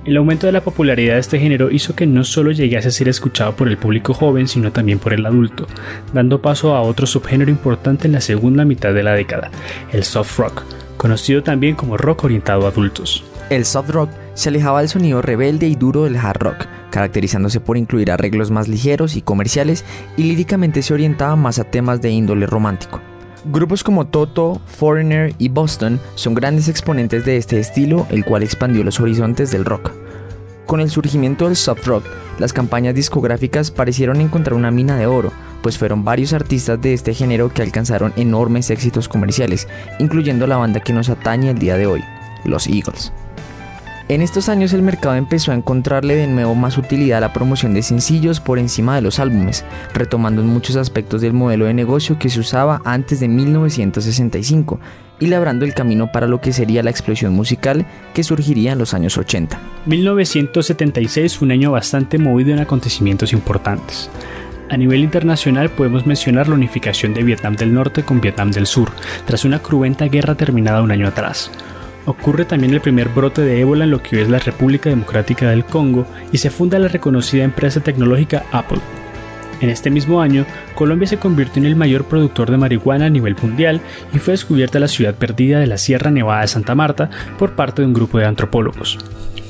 El 0.04 0.16
aumento 0.16 0.46
de 0.46 0.52
la 0.52 0.64
popularidad 0.64 1.14
de 1.14 1.20
este 1.20 1.38
género 1.38 1.70
hizo 1.70 1.94
que 1.94 2.08
no 2.08 2.24
solo 2.24 2.50
llegase 2.50 2.88
a 2.88 2.90
ser 2.90 3.08
escuchado 3.08 3.54
por 3.54 3.68
el 3.68 3.78
público 3.78 4.14
joven, 4.14 4.48
sino 4.48 4.72
también 4.72 4.98
por 4.98 5.12
el 5.12 5.24
adulto, 5.24 5.68
dando 6.12 6.42
paso 6.42 6.74
a 6.74 6.82
otro 6.82 7.06
subgénero 7.06 7.52
importante 7.52 8.08
en 8.08 8.12
la 8.12 8.20
segunda 8.20 8.64
mitad 8.64 8.92
de 8.92 9.04
la 9.04 9.12
década, 9.12 9.52
el 9.92 10.02
soft 10.02 10.36
rock, 10.38 10.64
conocido 10.96 11.44
también 11.44 11.76
como 11.76 11.96
rock 11.96 12.24
orientado 12.24 12.66
a 12.66 12.70
adultos. 12.70 13.22
El 13.48 13.64
soft 13.64 13.90
rock 13.90 14.10
se 14.34 14.48
alejaba 14.48 14.80
del 14.80 14.88
sonido 14.88 15.22
rebelde 15.22 15.68
y 15.68 15.76
duro 15.76 16.02
del 16.02 16.16
hard 16.16 16.40
rock, 16.40 16.66
caracterizándose 16.90 17.60
por 17.60 17.76
incluir 17.76 18.10
arreglos 18.10 18.50
más 18.50 18.66
ligeros 18.66 19.14
y 19.14 19.22
comerciales 19.22 19.84
y 20.16 20.24
líricamente 20.24 20.82
se 20.82 20.94
orientaba 20.94 21.36
más 21.36 21.60
a 21.60 21.64
temas 21.64 22.02
de 22.02 22.10
índole 22.10 22.46
romántico. 22.46 23.00
Grupos 23.44 23.82
como 23.82 24.06
Toto, 24.06 24.60
Foreigner 24.66 25.34
y 25.38 25.48
Boston 25.48 25.98
son 26.14 26.34
grandes 26.34 26.68
exponentes 26.68 27.24
de 27.24 27.36
este 27.36 27.58
estilo, 27.58 28.06
el 28.10 28.24
cual 28.24 28.44
expandió 28.44 28.84
los 28.84 29.00
horizontes 29.00 29.50
del 29.50 29.64
rock. 29.64 29.90
Con 30.64 30.80
el 30.80 30.88
surgimiento 30.88 31.46
del 31.46 31.56
soft 31.56 31.84
rock, 31.86 32.04
las 32.38 32.52
campañas 32.52 32.94
discográficas 32.94 33.72
parecieron 33.72 34.20
encontrar 34.20 34.54
una 34.54 34.70
mina 34.70 34.96
de 34.96 35.06
oro, 35.06 35.32
pues 35.60 35.76
fueron 35.76 36.04
varios 36.04 36.32
artistas 36.32 36.80
de 36.80 36.94
este 36.94 37.14
género 37.14 37.52
que 37.52 37.62
alcanzaron 37.62 38.12
enormes 38.16 38.70
éxitos 38.70 39.08
comerciales, 39.08 39.66
incluyendo 39.98 40.46
la 40.46 40.56
banda 40.56 40.78
que 40.78 40.92
nos 40.92 41.08
atañe 41.08 41.50
el 41.50 41.58
día 41.58 41.76
de 41.76 41.86
hoy, 41.86 42.04
los 42.44 42.68
Eagles. 42.68 43.12
En 44.12 44.20
estos 44.20 44.50
años 44.50 44.74
el 44.74 44.82
mercado 44.82 45.14
empezó 45.14 45.52
a 45.52 45.54
encontrarle 45.54 46.14
de 46.14 46.26
nuevo 46.26 46.54
más 46.54 46.76
utilidad 46.76 47.16
a 47.16 47.20
la 47.22 47.32
promoción 47.32 47.72
de 47.72 47.80
sencillos 47.80 48.40
por 48.40 48.58
encima 48.58 48.94
de 48.94 49.00
los 49.00 49.18
álbumes, 49.18 49.64
retomando 49.94 50.42
en 50.42 50.48
muchos 50.48 50.76
aspectos 50.76 51.22
del 51.22 51.32
modelo 51.32 51.64
de 51.64 51.72
negocio 51.72 52.18
que 52.18 52.28
se 52.28 52.38
usaba 52.38 52.82
antes 52.84 53.20
de 53.20 53.28
1965 53.28 54.80
y 55.18 55.28
labrando 55.28 55.64
el 55.64 55.72
camino 55.72 56.12
para 56.12 56.26
lo 56.26 56.42
que 56.42 56.52
sería 56.52 56.82
la 56.82 56.90
explosión 56.90 57.32
musical 57.32 57.86
que 58.12 58.22
surgiría 58.22 58.72
en 58.72 58.80
los 58.80 58.92
años 58.92 59.16
80. 59.16 59.58
1976 59.86 61.38
fue 61.38 61.46
un 61.46 61.52
año 61.52 61.72
bastante 61.72 62.18
movido 62.18 62.52
en 62.52 62.58
acontecimientos 62.58 63.32
importantes. 63.32 64.10
A 64.68 64.76
nivel 64.76 65.00
internacional 65.00 65.70
podemos 65.70 66.04
mencionar 66.04 66.48
la 66.48 66.56
unificación 66.56 67.14
de 67.14 67.22
Vietnam 67.22 67.56
del 67.56 67.72
Norte 67.72 68.02
con 68.02 68.20
Vietnam 68.20 68.50
del 68.50 68.66
Sur, 68.66 68.90
tras 69.24 69.46
una 69.46 69.60
cruenta 69.60 70.04
guerra 70.08 70.34
terminada 70.34 70.82
un 70.82 70.90
año 70.90 71.08
atrás. 71.08 71.50
Ocurre 72.04 72.44
también 72.44 72.74
el 72.74 72.80
primer 72.80 73.08
brote 73.08 73.42
de 73.42 73.60
ébola 73.60 73.84
en 73.84 73.92
lo 73.92 74.02
que 74.02 74.16
hoy 74.16 74.22
es 74.22 74.28
la 74.28 74.40
República 74.40 74.90
Democrática 74.90 75.48
del 75.48 75.64
Congo 75.64 76.06
y 76.32 76.38
se 76.38 76.50
funda 76.50 76.78
la 76.78 76.88
reconocida 76.88 77.44
empresa 77.44 77.80
tecnológica 77.80 78.44
Apple. 78.50 78.80
En 79.60 79.70
este 79.70 79.90
mismo 79.90 80.20
año, 80.20 80.44
Colombia 80.74 81.06
se 81.06 81.18
convirtió 81.18 81.62
en 81.62 81.66
el 81.66 81.76
mayor 81.76 82.04
productor 82.04 82.50
de 82.50 82.56
marihuana 82.56 83.06
a 83.06 83.10
nivel 83.10 83.36
mundial 83.40 83.80
y 84.12 84.18
fue 84.18 84.32
descubierta 84.32 84.80
la 84.80 84.88
ciudad 84.88 85.14
perdida 85.14 85.60
de 85.60 85.68
la 85.68 85.78
Sierra 85.78 86.10
Nevada 86.10 86.40
de 86.40 86.48
Santa 86.48 86.74
Marta 86.74 87.08
por 87.38 87.52
parte 87.52 87.82
de 87.82 87.86
un 87.86 87.94
grupo 87.94 88.18
de 88.18 88.26
antropólogos. 88.26 88.98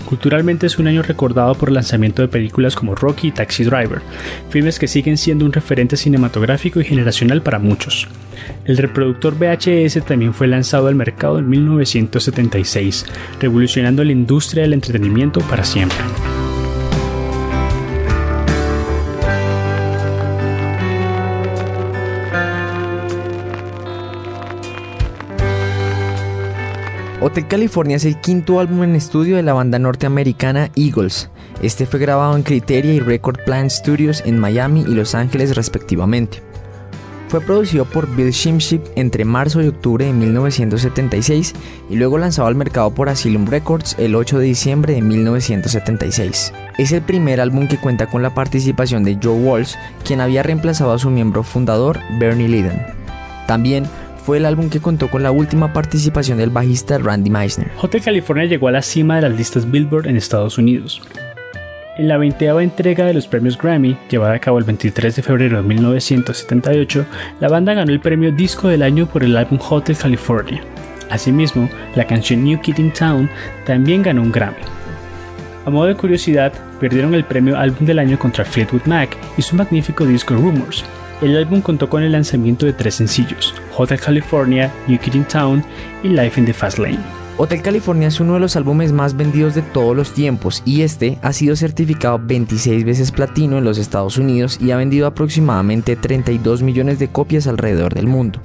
Culturalmente 0.04 0.66
es 0.66 0.78
un 0.78 0.88
año 0.88 1.00
recordado 1.02 1.54
por 1.54 1.70
el 1.70 1.76
lanzamiento 1.76 2.20
de 2.20 2.28
películas 2.28 2.76
como 2.76 2.94
Rocky 2.94 3.28
y 3.28 3.32
Taxi 3.32 3.64
Driver, 3.64 4.02
filmes 4.50 4.78
que 4.78 4.86
siguen 4.86 5.16
siendo 5.16 5.46
un 5.46 5.54
referente 5.54 5.96
cinematográfico 5.96 6.82
y 6.82 6.84
generacional 6.84 7.40
para 7.40 7.58
muchos. 7.58 8.06
El 8.64 8.76
reproductor 8.76 9.34
VHS 9.34 10.04
también 10.04 10.32
fue 10.32 10.46
lanzado 10.46 10.86
al 10.86 10.94
mercado 10.94 11.38
en 11.38 11.48
1976, 11.48 13.06
revolucionando 13.40 14.04
la 14.04 14.12
industria 14.12 14.62
del 14.62 14.74
entretenimiento 14.74 15.40
para 15.40 15.64
siempre. 15.64 15.98
Hotel 27.20 27.46
California 27.46 27.96
es 27.96 28.04
el 28.04 28.20
quinto 28.20 28.58
álbum 28.58 28.82
en 28.82 28.96
estudio 28.96 29.36
de 29.36 29.42
la 29.42 29.52
banda 29.52 29.78
norteamericana 29.78 30.70
Eagles. 30.74 31.30
Este 31.62 31.86
fue 31.86 32.00
grabado 32.00 32.36
en 32.36 32.42
Criteria 32.42 32.92
y 32.92 33.00
Record 33.00 33.44
Plant 33.44 33.70
Studios 33.70 34.22
en 34.26 34.38
Miami 34.38 34.82
y 34.82 34.94
Los 34.94 35.14
Ángeles 35.14 35.54
respectivamente. 35.54 36.51
Fue 37.32 37.40
producido 37.40 37.86
por 37.86 38.14
Bill 38.14 38.30
Shimship 38.30 38.82
entre 38.94 39.24
marzo 39.24 39.62
y 39.62 39.68
octubre 39.68 40.04
de 40.04 40.12
1976 40.12 41.54
y 41.88 41.96
luego 41.96 42.18
lanzado 42.18 42.46
al 42.46 42.54
mercado 42.54 42.90
por 42.90 43.08
Asylum 43.08 43.46
Records 43.46 43.96
el 43.98 44.16
8 44.16 44.38
de 44.38 44.44
diciembre 44.44 44.92
de 44.92 45.00
1976. 45.00 46.52
Es 46.76 46.92
el 46.92 47.00
primer 47.00 47.40
álbum 47.40 47.68
que 47.68 47.78
cuenta 47.78 48.04
con 48.04 48.20
la 48.20 48.34
participación 48.34 49.02
de 49.02 49.16
Joe 49.22 49.32
Walsh, 49.32 49.76
quien 50.04 50.20
había 50.20 50.42
reemplazado 50.42 50.92
a 50.92 50.98
su 50.98 51.08
miembro 51.08 51.42
fundador 51.42 52.00
Bernie 52.18 52.48
Lydon. 52.48 52.82
También 53.46 53.86
fue 54.26 54.36
el 54.36 54.44
álbum 54.44 54.68
que 54.68 54.80
contó 54.80 55.08
con 55.08 55.22
la 55.22 55.30
última 55.30 55.72
participación 55.72 56.36
del 56.36 56.50
bajista 56.50 56.98
Randy 56.98 57.30
Meisner. 57.30 57.70
Hotel 57.80 58.02
California 58.02 58.44
llegó 58.44 58.68
a 58.68 58.72
la 58.72 58.82
cima 58.82 59.16
de 59.16 59.22
las 59.22 59.38
listas 59.38 59.70
Billboard 59.70 60.06
en 60.06 60.18
Estados 60.18 60.58
Unidos. 60.58 61.00
En 61.98 62.08
la 62.08 62.16
20 62.16 62.46
entrega 62.62 63.04
de 63.04 63.12
los 63.12 63.26
premios 63.26 63.58
Grammy, 63.58 63.98
llevada 64.08 64.32
a 64.32 64.38
cabo 64.38 64.58
el 64.58 64.64
23 64.64 65.14
de 65.14 65.22
febrero 65.22 65.58
de 65.58 65.68
1978, 65.68 67.04
la 67.38 67.48
banda 67.48 67.74
ganó 67.74 67.92
el 67.92 68.00
premio 68.00 68.32
Disco 68.32 68.68
del 68.68 68.82
Año 68.82 69.04
por 69.06 69.22
el 69.22 69.36
álbum 69.36 69.58
Hotel 69.60 69.94
California. 69.98 70.62
Asimismo, 71.10 71.68
la 71.94 72.06
canción 72.06 72.44
New 72.44 72.62
Kid 72.62 72.78
in 72.78 72.94
Town 72.94 73.28
también 73.66 74.02
ganó 74.02 74.22
un 74.22 74.32
Grammy. 74.32 74.56
A 75.66 75.70
modo 75.70 75.88
de 75.88 75.94
curiosidad, 75.94 76.54
perdieron 76.80 77.12
el 77.12 77.24
premio 77.24 77.58
Álbum 77.58 77.86
del 77.86 77.98
Año 77.98 78.18
contra 78.18 78.46
Fleetwood 78.46 78.86
Mac 78.86 79.14
y 79.36 79.42
su 79.42 79.54
magnífico 79.54 80.06
disco 80.06 80.34
Rumors. 80.34 80.84
El 81.20 81.36
álbum 81.36 81.60
contó 81.60 81.90
con 81.90 82.02
el 82.02 82.12
lanzamiento 82.12 82.64
de 82.64 82.72
tres 82.72 82.94
sencillos, 82.94 83.54
Hotel 83.76 84.00
California, 84.00 84.72
New 84.88 84.98
Kid 84.98 85.14
in 85.14 85.24
Town 85.24 85.62
y 86.02 86.08
Life 86.08 86.40
in 86.40 86.46
the 86.46 86.54
Fast 86.54 86.78
Lane. 86.78 87.21
Hotel 87.44 87.60
California 87.60 88.06
es 88.06 88.20
uno 88.20 88.34
de 88.34 88.38
los 88.38 88.54
álbumes 88.54 88.92
más 88.92 89.16
vendidos 89.16 89.56
de 89.56 89.62
todos 89.62 89.96
los 89.96 90.14
tiempos 90.14 90.62
y 90.64 90.82
este 90.82 91.18
ha 91.22 91.32
sido 91.32 91.56
certificado 91.56 92.20
26 92.22 92.84
veces 92.84 93.10
platino 93.10 93.58
en 93.58 93.64
los 93.64 93.78
Estados 93.78 94.16
Unidos 94.16 94.58
y 94.60 94.70
ha 94.70 94.76
vendido 94.76 95.08
aproximadamente 95.08 95.96
32 95.96 96.62
millones 96.62 97.00
de 97.00 97.08
copias 97.08 97.48
alrededor 97.48 97.94
del 97.94 98.06
mundo. 98.06 98.38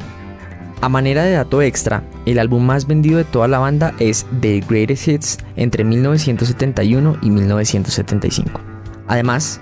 A 0.81 0.89
manera 0.89 1.23
de 1.25 1.33
dato 1.33 1.61
extra, 1.61 2.01
el 2.25 2.39
álbum 2.39 2.65
más 2.65 2.87
vendido 2.87 3.19
de 3.19 3.23
toda 3.23 3.47
la 3.47 3.59
banda 3.59 3.93
es 3.99 4.25
The 4.41 4.63
Greatest 4.67 5.07
Hits 5.07 5.37
entre 5.55 5.83
1971 5.83 7.17
y 7.21 7.29
1975. 7.29 8.61
Además, 9.07 9.59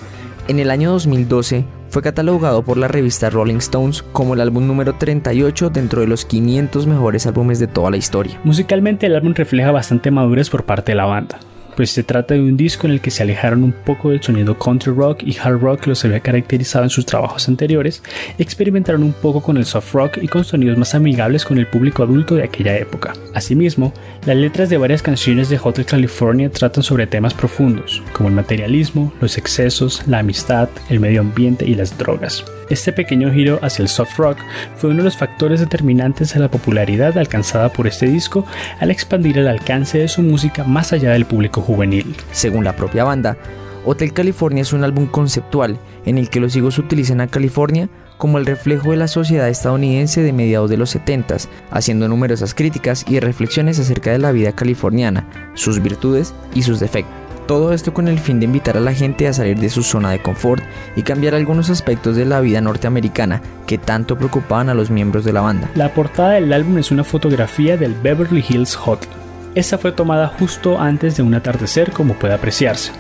en 0.48 0.60
el 0.60 0.72
año 0.72 0.92
2012 0.92 1.66
fue 1.90 2.02
catalogado 2.02 2.64
por 2.64 2.78
la 2.78 2.88
revista 2.88 3.30
Rolling 3.30 3.58
Stones 3.58 4.04
como 4.12 4.34
el 4.34 4.42
álbum 4.42 4.68
número 4.68 4.96
38 4.96 5.70
dentro 5.70 6.02
de 6.02 6.08
los 6.08 6.26
500 6.26 6.88
mejores 6.88 7.28
álbumes 7.28 7.60
de 7.60 7.68
toda 7.68 7.92
la 7.92 7.98
historia. 7.98 8.40
Musicalmente 8.44 9.06
el 9.06 9.16
álbum 9.16 9.34
refleja 9.34 9.72
bastante 9.72 10.12
madurez 10.12 10.50
por 10.50 10.66
parte 10.66 10.92
de 10.92 10.98
la 10.98 11.06
banda 11.06 11.40
pues 11.76 11.92
se 11.92 12.04
trata 12.04 12.34
de 12.34 12.42
un 12.42 12.58
disco 12.58 12.88
en 12.88 12.94
el 12.94 13.02
que 13.02 13.12
se 13.12 13.24
alejaron 13.24 13.64
un 13.64 13.72
poco 13.72 14.10
del 14.10 14.22
sonido 14.22 14.58
country 14.58 14.94
rock 14.94 15.24
y 15.24 15.38
hard 15.38 15.60
rock 15.60 15.82
que 15.82 15.90
los 15.90 16.04
había 16.06 16.20
caracterizado 16.20 16.84
en 16.84 16.90
sus 16.90 17.06
trabajos 17.06 17.48
anteriores, 17.48 18.02
experimentaron 18.38 19.04
un 19.04 19.14
poco 19.14 19.42
con 19.42 19.58
el 19.58 19.66
soft 19.66 19.94
rock 19.94 20.18
y 20.22 20.28
con 20.28 20.44
sonidos 20.44 20.78
más 20.78 20.96
amigables 20.96 21.46
con 21.46 21.58
el 21.58 21.68
público 21.68 22.04
adulto 22.04 22.36
de 22.36 22.44
aquella 22.44 22.78
época. 22.78 23.14
Asimismo, 23.34 23.94
las 24.26 24.36
letras 24.36 24.70
de 24.70 24.78
varias 24.78 25.02
canciones 25.02 25.50
de 25.50 25.60
Hotel 25.62 25.86
California 25.86 26.50
tratan 26.50 26.84
sobre 26.84 27.08
temas 27.08 27.34
profundos, 27.34 28.02
como 28.14 28.30
el 28.30 28.36
materialismo, 28.36 29.14
los 29.22 29.38
excesos, 29.38 30.04
la 30.08 30.20
amistad, 30.20 30.70
el 30.90 31.00
medio 31.00 31.22
ambiente 31.22 31.66
y 31.66 31.76
las 31.76 31.98
drogas. 31.98 32.46
Este 32.70 32.92
pequeño 32.92 33.32
giro 33.32 33.60
hacia 33.62 33.84
el 33.84 33.90
soft 33.90 34.18
rock 34.18 34.38
fue 34.76 34.90
uno 34.90 35.00
de 35.00 35.06
los 35.06 35.18
factores 35.18 35.60
determinantes 35.60 36.34
de 36.34 36.40
la 36.40 36.50
popularidad 36.50 37.18
alcanzada 37.18 37.70
por 37.70 37.86
este 37.86 38.08
disco 38.08 38.46
al 38.80 38.90
expandir 38.90 39.38
el 39.38 39.48
alcance 39.48 40.00
de 40.00 40.08
su 40.08 40.24
música 40.24 40.64
más 40.64 40.92
allá 40.92 41.12
del 41.12 41.26
público 41.26 41.62
juvenil. 41.62 42.16
Según 42.32 42.64
la 42.64 42.76
propia 42.76 43.04
banda, 43.04 43.38
Hotel 43.86 44.14
California 44.14 44.64
es 44.64 44.74
un 44.74 44.84
álbum 44.84 45.06
conceptual 45.06 45.78
en 46.06 46.18
el 46.18 46.30
que 46.30 46.40
los 46.40 46.56
higos 46.56 46.80
utilizan 46.80 47.22
a 47.22 47.28
California 47.28 47.88
como 48.18 48.40
el 48.40 48.48
reflejo 48.48 48.92
de 48.92 48.98
la 48.98 49.08
sociedad 49.08 49.50
estadounidense 49.50 50.24
de 50.24 50.34
mediados 50.34 50.70
de 50.70 50.78
los 50.78 50.90
70, 50.90 51.38
haciendo 51.70 52.08
numerosas 52.08 52.56
críticas 52.56 53.06
y 53.08 53.20
reflexiones 53.20 53.78
acerca 53.78 54.12
de 54.12 54.20
la 54.20 54.32
vida 54.32 54.54
californiana, 54.54 55.28
sus 55.54 55.82
virtudes 55.84 56.34
y 56.56 56.64
sus 56.64 56.80
defectos. 56.80 57.25
Todo 57.48 57.74
esto 57.74 57.94
con 57.94 58.08
el 58.08 58.18
fin 58.18 58.40
de 58.40 58.46
invitar 58.46 58.76
a 58.76 58.80
la 58.80 58.94
gente 58.94 59.28
a 59.28 59.34
salir 59.34 59.60
de 59.60 59.70
su 59.70 59.84
zona 59.84 60.10
de 60.10 60.20
confort 60.20 60.64
y 60.96 61.04
cambiar 61.04 61.36
algunos 61.36 61.70
aspectos 61.70 62.16
de 62.16 62.26
la 62.26 62.42
vida 62.42 62.60
norteamericana 62.60 63.42
que 63.68 63.78
tanto 63.78 64.18
preocupaban 64.18 64.70
a 64.70 64.74
los 64.74 64.90
miembros 64.90 65.24
de 65.26 65.34
la 65.34 65.42
banda. 65.42 65.70
La 65.76 65.94
portada 65.94 66.32
del 66.32 66.52
álbum 66.52 66.80
es 66.80 66.90
una 66.90 67.04
fotografía 67.04 67.78
del 67.78 67.94
Beverly 67.94 68.44
Hills 68.48 68.76
Hotel. 68.84 69.10
Esta 69.54 69.78
fue 69.78 69.92
tomada 69.92 70.28
justo 70.28 70.80
antes 70.80 71.18
de 71.18 71.24
un 71.24 71.36
atardecer 71.36 71.92
como 71.92 72.16
puede 72.16 72.34
apreciarse. 72.34 72.92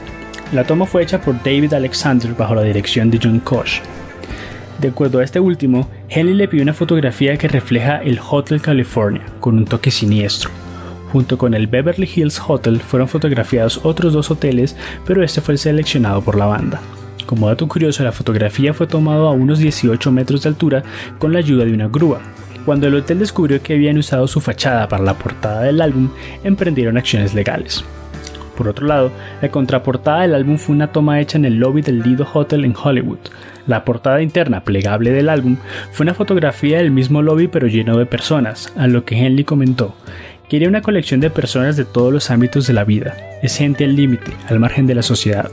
La 0.53 0.63
toma 0.63 0.85
fue 0.85 1.01
hecha 1.01 1.19
por 1.19 1.41
David 1.41 1.73
Alexander 1.73 2.33
bajo 2.35 2.53
la 2.53 2.61
dirección 2.61 3.09
de 3.09 3.19
John 3.21 3.39
Koch. 3.39 3.81
De 4.79 4.89
acuerdo 4.89 5.19
a 5.19 5.23
este 5.23 5.39
último, 5.39 5.89
Henley 6.07 6.35
le 6.35 6.47
pidió 6.47 6.61
una 6.61 6.73
fotografía 6.73 7.35
que 7.37 7.47
refleja 7.47 7.97
el 7.97 8.19
Hotel 8.19 8.61
California, 8.61 9.23
con 9.39 9.57
un 9.57 9.65
toque 9.65 9.89
siniestro. 9.89 10.51
Junto 11.15 11.37
con 11.37 11.53
el 11.53 11.67
Beverly 11.67 12.09
Hills 12.13 12.41
Hotel 12.45 12.81
fueron 12.81 13.07
fotografiados 13.07 13.79
otros 13.83 14.11
dos 14.11 14.29
hoteles, 14.31 14.75
pero 15.05 15.23
este 15.23 15.39
fue 15.39 15.53
el 15.53 15.59
seleccionado 15.59 16.21
por 16.21 16.35
la 16.35 16.45
banda. 16.45 16.81
Como 17.25 17.47
dato 17.47 17.69
curioso, 17.69 18.03
la 18.03 18.11
fotografía 18.11 18.73
fue 18.73 18.85
tomada 18.85 19.29
a 19.29 19.31
unos 19.31 19.59
18 19.59 20.11
metros 20.11 20.43
de 20.43 20.49
altura 20.49 20.83
con 21.17 21.31
la 21.31 21.39
ayuda 21.39 21.63
de 21.63 21.71
una 21.71 21.87
grúa. 21.87 22.19
Cuando 22.65 22.87
el 22.87 22.95
hotel 22.95 23.19
descubrió 23.19 23.63
que 23.63 23.75
habían 23.75 23.97
usado 23.97 24.27
su 24.27 24.41
fachada 24.41 24.89
para 24.89 25.05
la 25.05 25.13
portada 25.13 25.61
del 25.61 25.79
álbum, 25.79 26.09
emprendieron 26.43 26.97
acciones 26.97 27.33
legales. 27.33 27.85
Por 28.57 28.67
otro 28.67 28.85
lado, 28.85 29.09
la 29.41 29.47
contraportada 29.47 30.23
del 30.23 30.35
álbum 30.35 30.57
fue 30.57 30.75
una 30.75 30.91
toma 30.91 31.21
hecha 31.21 31.37
en 31.37 31.45
el 31.45 31.55
lobby 31.55 31.81
del 31.81 32.01
Lido 32.01 32.27
Hotel 32.33 32.65
en 32.65 32.75
Hollywood. 32.75 33.19
La 33.67 33.85
portada 33.85 34.21
interna 34.21 34.65
plegable 34.65 35.11
del 35.11 35.29
álbum 35.29 35.57
fue 35.91 36.03
una 36.03 36.13
fotografía 36.13 36.77
del 36.79 36.91
mismo 36.91 37.21
lobby 37.21 37.47
pero 37.47 37.67
lleno 37.67 37.97
de 37.97 38.05
personas, 38.05 38.71
a 38.77 38.87
lo 38.87 39.05
que 39.05 39.15
Henley 39.15 39.43
comentó, 39.43 39.95
Quería 40.49 40.69
una 40.69 40.83
colección 40.83 41.19
de 41.21 41.31
personas 41.31 41.75
de 41.75 41.85
todos 41.85 42.13
los 42.13 42.29
ámbitos 42.29 42.67
de 42.67 42.73
la 42.73 42.83
vida, 42.83 43.17
es 43.41 43.57
gente 43.57 43.83
al 43.83 43.95
límite, 43.95 44.31
al 44.47 44.59
margen 44.59 44.85
de 44.85 44.93
la 44.93 45.01
sociedad. 45.01 45.49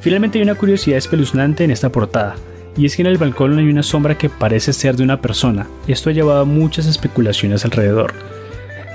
Finalmente 0.00 0.38
hay 0.38 0.44
una 0.44 0.54
curiosidad 0.54 0.96
espeluznante 0.96 1.62
en 1.64 1.70
esta 1.70 1.92
portada, 1.92 2.36
y 2.74 2.86
es 2.86 2.96
que 2.96 3.02
en 3.02 3.08
el 3.08 3.18
balcón 3.18 3.58
hay 3.58 3.68
una 3.68 3.82
sombra 3.82 4.16
que 4.16 4.30
parece 4.30 4.72
ser 4.72 4.96
de 4.96 5.02
una 5.04 5.20
persona. 5.20 5.66
Esto 5.86 6.08
ha 6.08 6.14
llevado 6.14 6.40
a 6.40 6.46
muchas 6.46 6.86
especulaciones 6.86 7.66
alrededor. 7.66 8.14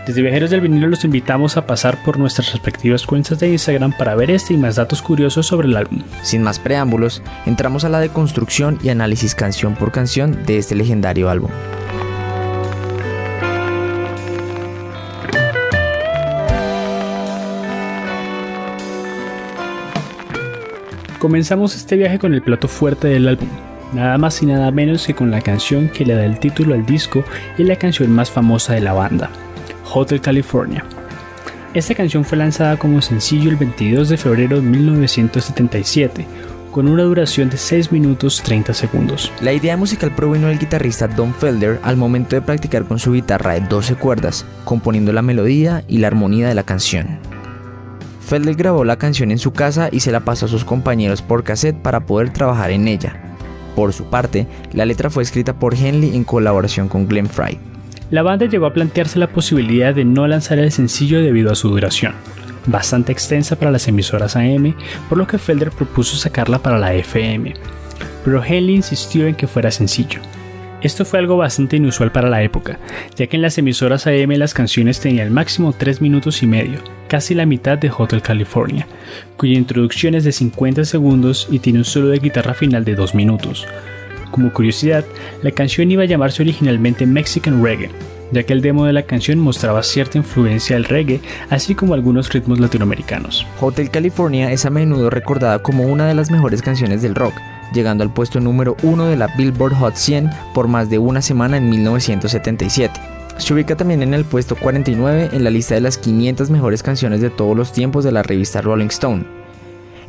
Desde 0.08 0.22
Viajeros 0.24 0.50
del 0.50 0.62
Vinilo 0.62 0.88
los 0.88 1.04
invitamos 1.04 1.58
a 1.58 1.68
pasar 1.68 2.04
por 2.04 2.18
nuestras 2.18 2.51
respectivas 2.54 3.06
cuentas 3.06 3.39
de 3.39 3.50
Instagram 3.51 3.96
para 3.98 4.16
ver 4.16 4.32
este 4.32 4.56
y 4.56 4.58
más 4.58 4.77
datos 4.77 5.04
curiosos 5.04 5.46
sobre 5.46 5.68
el 5.68 5.77
álbum. 5.77 6.01
Sin 6.24 6.42
más 6.42 6.58
preámbulos, 6.58 7.22
entramos 7.46 7.84
a 7.84 7.89
la 7.89 8.00
deconstrucción 8.00 8.80
y 8.82 8.89
análisis 8.89 9.36
canción 9.36 9.75
por 9.75 9.92
canción 9.92 10.44
de 10.46 10.58
este 10.58 10.74
legendario 10.74 11.30
álbum. 11.30 11.51
Comenzamos 21.27 21.75
este 21.75 21.98
viaje 21.98 22.19
con 22.19 22.34
el 22.34 22.41
plato 22.41 22.69
fuerte 22.69 23.10
del 23.10 23.27
álbum, 23.27 23.50
nada 23.91 24.17
más 24.17 24.41
y 24.41 24.46
nada 24.46 24.72
menos 24.72 25.05
que 25.05 25.13
con 25.13 25.29
la 25.29 25.41
canción 25.41 25.89
que 25.89 26.05
le 26.05 26.15
da 26.15 26.24
el 26.24 26.39
título 26.39 26.74
al 26.74 26.86
disco 26.86 27.22
y 27.57 27.65
la 27.65 27.75
canción 27.75 28.10
más 28.12 28.31
famosa 28.31 28.75
de 28.75 28.79
la 28.79 28.93
banda, 28.93 29.29
Hotel 29.93 30.22
California. 30.22 30.86
Esta 31.74 31.96
canción 31.96 32.24
fue 32.24 32.38
lanzada 32.38 32.77
como 32.77 33.01
sencillo 33.01 33.50
el 33.50 33.57
22 33.57 34.07
de 34.07 34.15
febrero 34.15 34.55
de 34.55 34.62
1977, 34.62 36.25
con 36.72 36.88
una 36.88 37.03
duración 37.03 37.50
de 37.50 37.57
6 37.57 37.91
minutos 37.91 38.41
30 38.43 38.74
segundos. 38.74 39.29
La 39.41 39.51
idea 39.51 39.75
musical 39.75 40.15
provino 40.15 40.48
del 40.48 40.60
guitarrista 40.60 41.10
Don 41.10 41.34
Felder 41.34 41.81
al 41.84 41.98
momento 41.98 42.38
de 42.38 42.41
practicar 42.41 42.86
con 42.86 43.00
su 43.00 43.12
guitarra 43.12 43.55
de 43.55 43.67
12 43.67 43.96
cuerdas, 43.96 44.46
componiendo 44.63 45.12
la 45.12 45.22
melodía 45.22 45.84
y 45.89 45.98
la 45.98 46.07
armonía 46.07 46.48
de 46.48 46.55
la 46.55 46.63
canción. 46.63 47.37
Felder 48.27 48.55
grabó 48.55 48.84
la 48.84 48.98
canción 48.98 49.31
en 49.31 49.39
su 49.39 49.53
casa 49.53 49.88
y 49.89 50.01
se 50.01 50.12
la 50.12 50.19
pasó 50.19 50.48
a 50.48 50.50
sus 50.50 50.65
compañeros 50.65 51.22
por 51.22 51.46
cassette 51.46 51.77
para 51.77 52.01
poder 52.01 52.34
trabajar 52.34 52.72
en 52.72 52.89
ella. 52.89 53.15
Por 53.74 53.93
su 53.93 54.10
parte, 54.10 54.46
la 54.74 54.86
letra 54.86 55.10
fue 55.10 55.24
escrita 55.24 55.53
por 55.53 55.75
Henley 55.75 56.13
en 56.13 56.25
colaboración 56.25 56.89
con 56.89 57.07
Glenn 57.07 57.29
Fry. 57.29 57.57
La 58.12 58.24
banda 58.24 58.46
llegó 58.46 58.65
a 58.65 58.74
plantearse 58.74 59.17
la 59.17 59.29
posibilidad 59.29 59.96
de 59.96 60.03
no 60.03 60.27
lanzar 60.27 60.60
el 60.60 60.74
sencillo 60.74 61.22
debido 61.22 61.53
a 61.53 61.55
su 61.55 61.69
duración, 61.69 62.15
bastante 62.65 63.13
extensa 63.13 63.55
para 63.55 63.72
las 63.72 63.88
emisoras 63.88 64.36
AM, 64.36 64.75
por 65.07 65.17
lo 65.17 65.25
que 65.25 65.38
Felder 65.38 65.72
propuso 65.72 66.17
sacarla 66.17 66.60
para 66.60 66.79
la 66.79 66.93
FM. 66.93 67.53
Pero 68.25 68.43
Henley 68.43 68.75
insistió 68.75 69.25
en 69.25 69.36
que 69.36 69.48
fuera 69.48 69.72
sencillo. 69.72 70.19
Esto 70.81 71.05
fue 71.05 71.17
algo 71.17 71.38
bastante 71.38 71.77
inusual 71.77 72.12
para 72.12 72.29
la 72.29 72.43
época, 72.43 72.77
ya 73.15 73.25
que 73.25 73.36
en 73.36 73.41
las 73.41 73.57
emisoras 73.57 74.05
AM 74.05 74.29
las 74.38 74.53
canciones 74.53 75.00
tenían 75.00 75.34
máximo 75.34 75.74
3 75.74 76.01
minutos 76.01 76.43
y 76.43 76.48
medio, 76.48 76.79
casi 77.07 77.34
la 77.34 77.48
mitad 77.48 77.79
de 77.79 77.91
Hotel 77.96 78.22
California, 78.22 78.86
cuya 79.38 79.57
introducción 79.57 80.13
es 80.13 80.24
de 80.24 80.31
50 80.31 80.86
segundos 80.86 81.48
y 81.50 81.60
tiene 81.60 81.79
un 81.79 81.86
solo 81.86 82.10
de 82.10 82.19
guitarra 82.19 82.53
final 82.53 82.86
de 82.86 82.93
2 82.93 83.15
minutos. 83.15 83.65
Como 84.29 84.53
curiosidad, 84.53 85.03
la 85.41 85.50
canción 85.50 85.89
iba 85.89 86.03
a 86.03 86.07
llamarse 86.07 86.43
originalmente 86.43 87.07
Mexican 87.07 87.63
Reggae, 87.63 87.89
ya 88.31 88.43
que 88.43 88.53
el 88.53 88.62
demo 88.62 88.86
de 88.86 88.93
la 88.93 89.03
canción 89.03 89.39
mostraba 89.39 89.81
cierta 89.81 90.19
influencia 90.19 90.75
del 90.75 90.86
reggae, 90.86 91.22
así 91.50 91.74
como 91.74 91.96
algunos 91.96 92.31
ritmos 92.31 92.60
latinoamericanos. 92.60 93.48
Hotel 93.62 93.89
California 93.89 94.51
es 94.51 94.65
a 94.65 94.69
menudo 94.69 95.10
recordada 95.10 95.60
como 95.60 95.86
una 95.86 96.07
de 96.07 96.13
las 96.13 96.29
mejores 96.29 96.62
canciones 96.62 97.01
del 97.01 97.15
rock, 97.15 97.34
llegando 97.74 98.03
al 98.03 98.12
puesto 98.12 98.39
número 98.39 98.75
uno 98.83 99.05
de 99.05 99.15
la 99.15 99.27
Billboard 99.38 99.75
Hot 99.75 99.95
100 99.95 100.29
por 100.53 100.67
más 100.67 100.89
de 100.89 101.00
una 101.00 101.21
semana 101.21 101.57
en 101.57 101.69
1977. 101.69 103.00
Se 103.38 103.53
ubica 103.53 103.75
también 103.75 104.01
en 104.01 104.13
el 104.13 104.25
puesto 104.25 104.55
49 104.55 105.29
en 105.33 105.43
la 105.43 105.50
lista 105.50 105.75
de 105.75 105.81
las 105.81 105.97
500 105.97 106.50
mejores 106.50 106.81
canciones 106.81 107.21
de 107.21 107.29
todos 107.29 107.55
los 107.55 107.71
tiempos 107.71 108.03
de 108.03 108.12
la 108.12 108.24
revista 108.24 108.62
Rolling 108.62 108.88
Stone. 108.88 109.25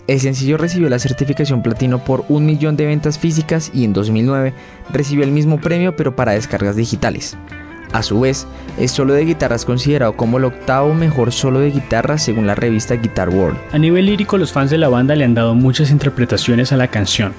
El 0.06 0.20
sencillo 0.20 0.56
recibió 0.56 0.88
la 0.88 0.98
certificación 0.98 1.62
platino 1.62 2.02
por 2.02 2.24
un 2.30 2.46
millón 2.46 2.76
de 2.76 2.86
ventas 2.86 3.18
físicas 3.18 3.70
y 3.74 3.84
en 3.84 3.92
2009 3.92 4.54
recibió 4.90 5.22
el 5.22 5.32
mismo 5.32 5.60
premio 5.60 5.96
pero 5.96 6.16
para 6.16 6.32
descargas 6.32 6.76
digitales. 6.76 7.36
A 7.92 8.02
su 8.02 8.20
vez, 8.20 8.46
el 8.78 8.88
solo 8.88 9.14
de 9.14 9.24
guitarra 9.24 9.56
es 9.56 9.64
considerado 9.64 10.16
como 10.16 10.38
el 10.38 10.44
octavo 10.44 10.92
mejor 10.94 11.32
solo 11.32 11.60
de 11.60 11.70
guitarra 11.70 12.18
según 12.18 12.46
la 12.46 12.54
revista 12.54 12.94
Guitar 12.96 13.30
World. 13.30 13.58
A 13.72 13.78
nivel 13.78 14.06
lírico, 14.06 14.36
los 14.36 14.52
fans 14.52 14.70
de 14.70 14.78
la 14.78 14.88
banda 14.88 15.14
le 15.14 15.24
han 15.24 15.34
dado 15.34 15.54
muchas 15.54 15.90
interpretaciones 15.90 16.72
a 16.72 16.76
la 16.76 16.88
canción, 16.88 17.32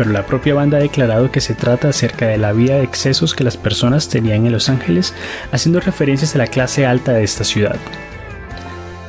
pero 0.00 0.12
la 0.12 0.24
propia 0.24 0.54
banda 0.54 0.78
ha 0.78 0.80
declarado 0.80 1.30
que 1.30 1.42
se 1.42 1.52
trata 1.52 1.90
acerca 1.90 2.26
de 2.26 2.38
la 2.38 2.54
vida 2.54 2.76
de 2.76 2.84
excesos 2.84 3.34
que 3.34 3.44
las 3.44 3.58
personas 3.58 4.08
tenían 4.08 4.46
en 4.46 4.52
Los 4.52 4.70
Ángeles, 4.70 5.12
haciendo 5.52 5.78
referencias 5.78 6.34
a 6.34 6.38
la 6.38 6.46
clase 6.46 6.86
alta 6.86 7.12
de 7.12 7.22
esta 7.22 7.44
ciudad. 7.44 7.76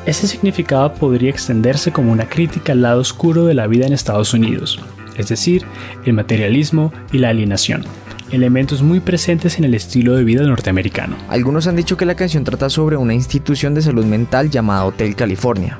Ese 0.06 0.28
significado 0.28 0.94
podría 0.94 1.30
extenderse 1.30 1.94
como 1.94 2.12
una 2.12 2.28
crítica 2.28 2.74
al 2.74 2.82
lado 2.82 3.00
oscuro 3.00 3.46
de 3.46 3.54
la 3.54 3.68
vida 3.68 3.88
en 3.88 3.94
Estados 3.94 4.34
Unidos, 4.34 4.82
es 5.16 5.30
decir, 5.30 5.64
el 6.04 6.12
materialismo 6.12 6.92
y 7.14 7.20
la 7.20 7.30
alienación, 7.30 7.86
elementos 8.30 8.82
muy 8.82 9.00
presentes 9.00 9.60
en 9.60 9.64
el 9.64 9.76
estilo 9.76 10.18
de 10.18 10.26
vida 10.26 10.44
norteamericano. 10.44 11.16
Algunos 11.30 11.68
han 11.68 11.78
dicho 11.78 11.96
que 11.96 12.06
la 12.06 12.16
canción 12.16 12.44
trata 12.44 12.70
sobre 12.70 12.98
una 12.98 13.14
institución 13.14 13.74
de 13.76 13.82
salud 13.82 14.04
mental 14.04 14.50
llamada 14.50 14.84
Hotel 14.84 15.16
California, 15.16 15.80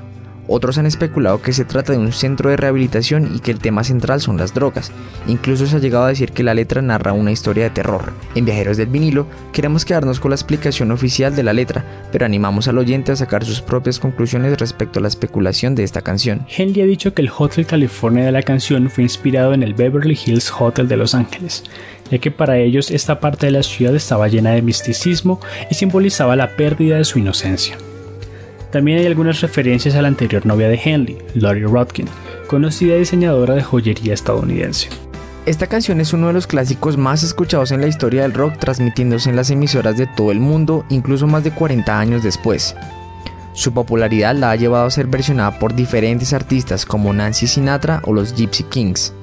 otros 0.52 0.78
han 0.78 0.86
especulado 0.86 1.42
que 1.42 1.54
se 1.54 1.66
trata 1.66 1.94
de 1.94 2.00
un 2.00 2.12
centro 2.12 2.50
de 2.50 2.58
rehabilitación 2.58 3.36
y 3.36 3.40
que 3.40 3.52
el 3.52 3.60
tema 3.60 3.84
central 3.84 4.22
son 4.22 4.38
las 4.38 4.54
drogas. 4.54 4.92
Incluso 5.28 5.66
se 5.66 5.78
ha 5.78 5.80
llegado 5.80 6.06
a 6.06 6.10
decir 6.10 6.32
que 6.32 6.44
la 6.44 6.54
letra 6.54 6.82
narra 6.82 7.14
una 7.14 7.32
historia 7.32 7.64
de 7.64 7.70
terror. 7.70 8.14
En 8.36 8.46
Viajeros 8.46 8.78
del 8.78 8.88
Vinilo 8.88 9.28
queremos 9.54 9.86
quedarnos 9.86 10.20
con 10.20 10.32
la 10.32 10.36
explicación 10.36 10.92
oficial 10.92 11.36
de 11.36 11.44
la 11.44 11.54
letra, 11.54 11.86
pero 12.12 12.26
animamos 12.26 12.68
al 12.68 12.78
oyente 12.78 13.12
a 13.12 13.16
sacar 13.16 13.46
sus 13.46 13.62
propias 13.62 14.00
conclusiones 14.00 14.58
respecto 14.60 15.00
a 15.00 15.02
la 15.02 15.08
especulación 15.08 15.76
de 15.76 15.84
esta 15.84 16.02
canción. 16.02 16.46
Henley 16.56 16.82
ha 16.82 16.86
dicho 16.86 17.14
que 17.14 17.22
el 17.22 17.32
Hotel 17.36 17.66
California 17.66 18.26
de 18.26 18.32
la 18.32 18.44
canción 18.44 18.90
fue 18.90 19.04
inspirado 19.04 19.54
en 19.54 19.64
el 19.64 19.74
Beverly 19.74 20.20
Hills 20.26 20.52
Hotel 20.58 20.88
de 20.88 20.98
Los 20.98 21.16
Ángeles, 21.16 21.64
ya 22.10 22.18
que 22.18 22.32
para 22.32 22.58
ellos 22.58 22.92
esta 22.92 23.20
parte 23.20 23.46
de 23.46 23.54
la 23.54 23.64
ciudad 23.64 23.96
estaba 23.96 24.28
llena 24.28 24.52
de 24.52 24.62
misticismo 24.62 25.40
y 25.70 25.76
simbolizaba 25.76 26.36
la 26.36 26.56
pérdida 26.56 26.98
de 26.98 27.06
su 27.06 27.20
inocencia. 27.20 27.78
También 28.72 29.00
hay 29.00 29.06
algunas 29.06 29.42
referencias 29.42 29.96
a 29.96 30.02
la 30.02 30.08
anterior 30.08 30.46
novia 30.46 30.70
de 30.70 30.80
Henley, 30.84 31.18
Lori 31.36 31.64
Rodkin, 31.64 32.08
conocida 32.48 32.96
diseñadora 32.96 33.54
de 33.54 33.64
joyería 33.64 34.14
estadounidense. 34.14 34.90
Esta 35.46 35.68
canción 35.68 36.00
es 36.00 36.14
uno 36.14 36.28
de 36.28 36.34
los 36.34 36.48
clásicos 36.48 36.98
más 36.98 37.24
escuchados 37.24 37.72
en 37.72 37.82
la 37.82 37.88
historia 37.88 38.22
del 38.22 38.34
rock, 38.34 38.58
transmitiéndose 38.60 39.30
en 39.30 39.36
las 39.36 39.50
emisoras 39.50 39.98
de 39.98 40.08
todo 40.08 40.32
el 40.32 40.40
mundo, 40.40 40.86
incluso 40.90 41.28
más 41.28 41.44
de 41.44 41.52
40 41.52 42.00
años 42.00 42.24
después. 42.24 42.76
Su 43.54 43.74
popularidad 43.74 44.36
la 44.36 44.52
ha 44.52 44.56
llevado 44.56 44.86
a 44.86 44.92
ser 44.92 45.08
versionada 45.08 45.60
por 45.60 45.76
diferentes 45.76 46.32
artistas 46.32 46.86
como 46.86 47.12
Nancy 47.12 47.48
Sinatra 47.48 48.02
o 48.06 48.14
los 48.14 48.34
Gypsy 48.36 48.64
Kings. 48.64 49.14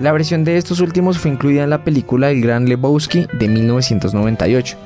La 0.00 0.12
versión 0.12 0.44
de 0.44 0.56
estos 0.56 0.80
últimos 0.80 1.18
fue 1.18 1.30
incluida 1.30 1.62
en 1.62 1.70
la 1.70 1.84
película 1.84 2.30
El 2.30 2.40
Gran 2.40 2.68
Lebowski 2.68 3.26
de 3.38 3.48
1998, 3.48 4.76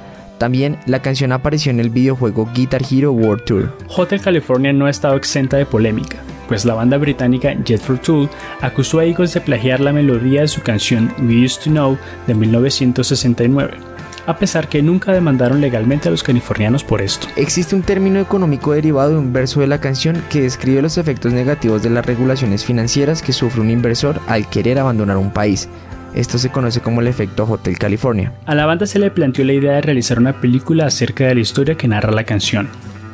también 0.42 0.76
la 0.86 1.00
canción 1.00 1.30
apareció 1.30 1.70
en 1.70 1.78
el 1.78 1.90
videojuego 1.90 2.50
Guitar 2.52 2.82
Hero 2.90 3.12
World 3.12 3.44
Tour. 3.44 3.78
Hotel 3.96 4.20
California 4.20 4.72
no 4.72 4.86
ha 4.86 4.90
estado 4.90 5.14
exenta 5.14 5.56
de 5.56 5.66
polémica, 5.66 6.16
pues 6.48 6.64
la 6.64 6.74
banda 6.74 6.96
británica 6.96 7.54
Jet 7.64 7.80
for 7.80 7.96
Tool 8.00 8.28
acusó 8.60 8.98
a 8.98 9.04
Eagles 9.04 9.34
de 9.34 9.40
plagiar 9.40 9.78
la 9.78 9.92
melodía 9.92 10.40
de 10.40 10.48
su 10.48 10.60
canción 10.60 11.14
We 11.20 11.44
Used 11.44 11.62
to 11.62 11.70
Know 11.70 11.96
de 12.26 12.34
1969 12.34 13.92
a 14.26 14.36
pesar 14.36 14.68
que 14.68 14.82
nunca 14.82 15.12
demandaron 15.12 15.60
legalmente 15.60 16.08
a 16.08 16.10
los 16.10 16.22
californianos 16.22 16.84
por 16.84 17.02
esto. 17.02 17.26
Existe 17.36 17.74
un 17.74 17.82
término 17.82 18.20
económico 18.20 18.72
derivado 18.72 19.10
de 19.10 19.18
un 19.18 19.32
verso 19.32 19.60
de 19.60 19.66
la 19.66 19.80
canción 19.80 20.22
que 20.30 20.42
describe 20.42 20.82
los 20.82 20.98
efectos 20.98 21.32
negativos 21.32 21.82
de 21.82 21.90
las 21.90 22.06
regulaciones 22.06 22.64
financieras 22.64 23.22
que 23.22 23.32
sufre 23.32 23.60
un 23.60 23.70
inversor 23.70 24.20
al 24.28 24.48
querer 24.48 24.78
abandonar 24.78 25.16
un 25.16 25.32
país, 25.32 25.68
esto 26.14 26.38
se 26.38 26.50
conoce 26.50 26.80
como 26.80 27.00
el 27.00 27.06
efecto 27.06 27.44
Hotel 27.44 27.78
California. 27.78 28.32
A 28.46 28.54
la 28.54 28.66
banda 28.66 28.86
se 28.86 28.98
le 28.98 29.10
planteó 29.10 29.44
la 29.44 29.54
idea 29.54 29.72
de 29.72 29.80
realizar 29.80 30.18
una 30.18 30.40
película 30.40 30.86
acerca 30.86 31.26
de 31.26 31.34
la 31.34 31.40
historia 31.40 31.76
que 31.76 31.88
narra 31.88 32.12
la 32.12 32.24
canción, 32.24 32.68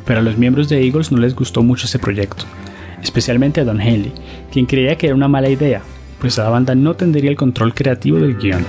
pero 0.05 0.21
a 0.21 0.23
los 0.23 0.39
miembros 0.39 0.69
de 0.69 0.85
Eagles 0.85 1.13
no 1.13 1.19
les 1.19 1.35
gustó 1.35 1.63
mucho 1.63 1.87
ese 1.87 1.99
proyecto, 1.99 2.45
especialmente 3.03 3.61
a 3.61 3.65
Don 3.65 3.81
Haley, 3.81 4.13
quien 4.51 4.67
creía 4.67 4.97
que 4.97 5.07
era 5.07 5.15
una 5.15 5.29
mala 5.29 5.49
idea, 5.49 5.83
pues 6.21 6.37
la 6.39 6.49
banda 6.49 6.75
no 6.75 6.95
tendría 6.95 7.31
el 7.31 7.37
control 7.37 7.75
creativo 7.75 8.19
del 8.19 8.37
guion. 8.37 8.65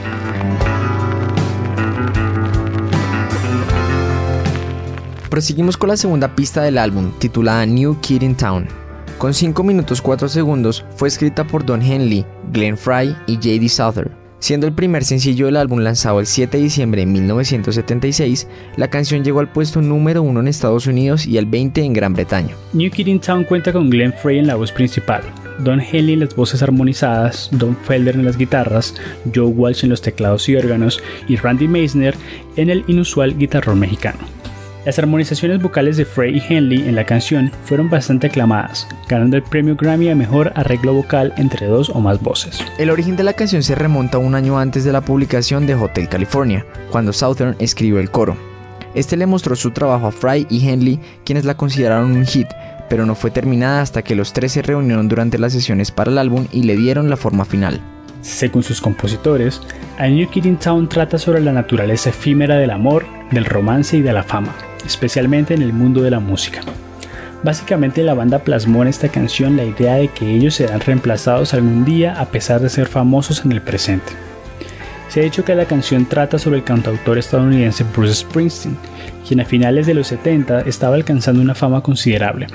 Proseguimos 5.30 5.78
con 5.78 5.90
la 5.90 5.98
segunda 5.98 6.36
pista 6.36 6.62
del 6.64 6.78
álbum, 6.78 7.12
titulada 7.20 7.66
New 7.66 8.00
Kid 8.02 8.24
in 8.24 8.36
Town. 8.36 8.68
Con 9.20 9.34
5 9.34 9.64
minutos 9.64 10.02
4 10.02 10.28
segundos, 10.28 10.86
fue 10.96 11.08
escrita 11.08 11.46
por 11.46 11.66
Don 11.66 11.82
Henley, 11.82 12.26
Glenn 12.52 12.78
Fry 12.78 13.16
y 13.28 13.36
J.D. 13.36 13.70
Souther. 13.70 14.19
Siendo 14.40 14.68
el 14.68 14.74
primer 14.74 15.04
sencillo 15.04 15.48
del 15.48 15.58
álbum 15.58 15.80
lanzado 15.80 16.22
el 16.22 16.26
7 16.26 16.58
de 16.58 16.64
diciembre 16.64 17.02
de 17.02 17.08
1976, 17.08 18.48
la 18.78 18.90
canción 18.90 19.24
llegó 19.24 19.42
al 19.42 19.52
puesto 19.52 19.82
número 19.82 20.24
1 20.24 20.40
en 20.40 20.48
Estados 20.48 20.88
Unidos 20.88 21.28
y 21.28 21.38
al 21.38 21.46
20 21.46 21.84
en 21.84 21.94
Gran 21.94 22.14
Bretaña. 22.14 22.56
New 22.72 22.90
Kid 22.90 23.08
in 23.08 23.20
Town 23.20 23.44
cuenta 23.44 23.74
con 23.74 23.90
Glenn 23.90 24.14
Frey 24.14 24.40
en 24.40 24.48
la 24.48 24.56
voz 24.56 24.72
principal, 24.72 25.24
Don 25.60 25.82
Henley 25.82 26.14
en 26.14 26.22
las 26.22 26.36
voces 26.36 26.64
armonizadas, 26.64 27.50
Don 27.52 27.76
Felder 27.76 28.16
en 28.16 28.24
las 28.24 28.38
guitarras, 28.38 28.96
Joe 29.36 29.48
Walsh 29.48 29.84
en 29.84 29.90
los 29.90 30.02
teclados 30.02 30.48
y 30.48 30.56
órganos 30.56 31.04
y 31.28 31.36
Randy 31.36 31.68
Meisner 31.68 32.16
en 32.56 32.70
el 32.70 32.86
inusual 32.88 33.38
guitarrón 33.38 33.80
mexicano. 33.80 34.39
Las 34.90 34.98
armonizaciones 34.98 35.62
vocales 35.62 35.98
de 35.98 36.06
Frey 36.06 36.38
y 36.38 36.42
Henley 36.52 36.90
en 36.90 36.96
la 36.96 37.06
canción 37.06 37.52
fueron 37.64 37.92
bastante 37.92 38.26
aclamadas, 38.26 38.88
ganando 39.08 39.38
el 39.38 39.44
premio 39.44 39.76
Grammy 39.76 40.10
a 40.10 40.16
mejor 40.16 40.52
arreglo 40.56 40.96
vocal 40.96 41.32
entre 41.38 41.68
dos 41.68 41.92
o 41.92 42.00
más 42.00 42.20
voces. 42.20 42.60
El 42.80 42.90
origen 42.90 43.16
de 43.16 43.22
la 43.22 43.34
canción 43.34 43.62
se 43.62 43.76
remonta 43.76 44.18
un 44.18 44.34
año 44.34 44.58
antes 44.58 44.84
de 44.84 44.92
la 44.92 45.02
publicación 45.02 45.68
de 45.68 45.76
Hotel 45.76 46.10
California, 46.10 46.66
cuando 46.90 47.14
Southern 47.14 47.56
escribió 47.60 48.00
el 48.00 48.10
coro. 48.10 48.36
Este 48.96 49.16
le 49.16 49.28
mostró 49.28 49.56
su 49.56 49.70
trabajo 49.70 50.08
a 50.08 50.12
Fry 50.12 50.48
y 50.50 50.68
Henley, 50.68 51.00
quienes 51.24 51.46
la 51.46 51.56
consideraron 51.56 52.14
un 52.14 52.26
hit, 52.26 52.48
pero 52.90 53.06
no 53.06 53.14
fue 53.14 53.30
terminada 53.30 53.84
hasta 53.84 54.02
que 54.02 54.16
los 54.16 54.34
tres 54.34 54.54
se 54.54 54.64
reunieron 54.64 55.08
durante 55.08 55.38
las 55.38 55.54
sesiones 55.54 55.92
para 55.92 56.10
el 56.10 56.18
álbum 56.18 56.48
y 56.52 56.64
le 56.64 56.76
dieron 56.76 57.12
la 57.12 57.16
forma 57.16 57.46
final. 57.46 57.80
Según 58.22 58.64
sus 58.64 58.82
compositores, 58.82 59.62
A 60.00 60.08
New 60.08 60.28
Kid 60.30 60.46
in 60.46 60.58
Town 60.58 60.90
trata 60.90 61.20
sobre 61.20 61.42
la 61.42 61.54
naturaleza 61.54 62.10
efímera 62.10 62.56
del 62.56 62.72
amor, 62.72 63.06
del 63.30 63.46
romance 63.46 63.96
y 63.96 64.02
de 64.02 64.12
la 64.12 64.24
fama, 64.24 64.56
especialmente 64.86 65.54
en 65.54 65.62
el 65.62 65.74
mundo 65.74 66.02
de 66.02 66.12
la 66.12 66.20
música. 66.20 66.62
Básicamente 67.44 68.04
la 68.04 68.14
banda 68.14 68.40
plasmó 68.40 68.82
en 68.82 68.90
esta 68.90 69.08
canción 69.10 69.56
la 69.56 69.64
idea 69.64 69.96
de 69.96 70.10
que 70.10 70.36
ellos 70.36 70.56
serán 70.56 70.82
reemplazados 70.82 71.54
algún 71.54 71.86
día 71.86 72.20
a 72.20 72.26
pesar 72.26 72.60
de 72.60 72.70
ser 72.70 72.88
famosos 72.88 73.46
en 73.46 73.54
el 73.54 73.62
presente. 73.62 74.12
Se 75.08 75.22
ha 75.22 75.24
dicho 75.24 75.44
que 75.44 75.56
la 75.56 75.66
canción 75.66 76.06
trata 76.06 76.38
sobre 76.38 76.58
el 76.58 76.64
cantautor 76.64 77.18
estadounidense 77.18 77.86
Bruce 77.96 78.16
Springsteen, 78.16 78.78
quien 79.28 79.40
a 79.40 79.46
finales 79.46 79.88
de 79.88 79.94
los 79.94 80.08
70 80.08 80.62
estaba 80.62 80.96
alcanzando 80.96 81.42
una 81.42 81.56
fama 81.56 81.82
considerable, 81.82 82.48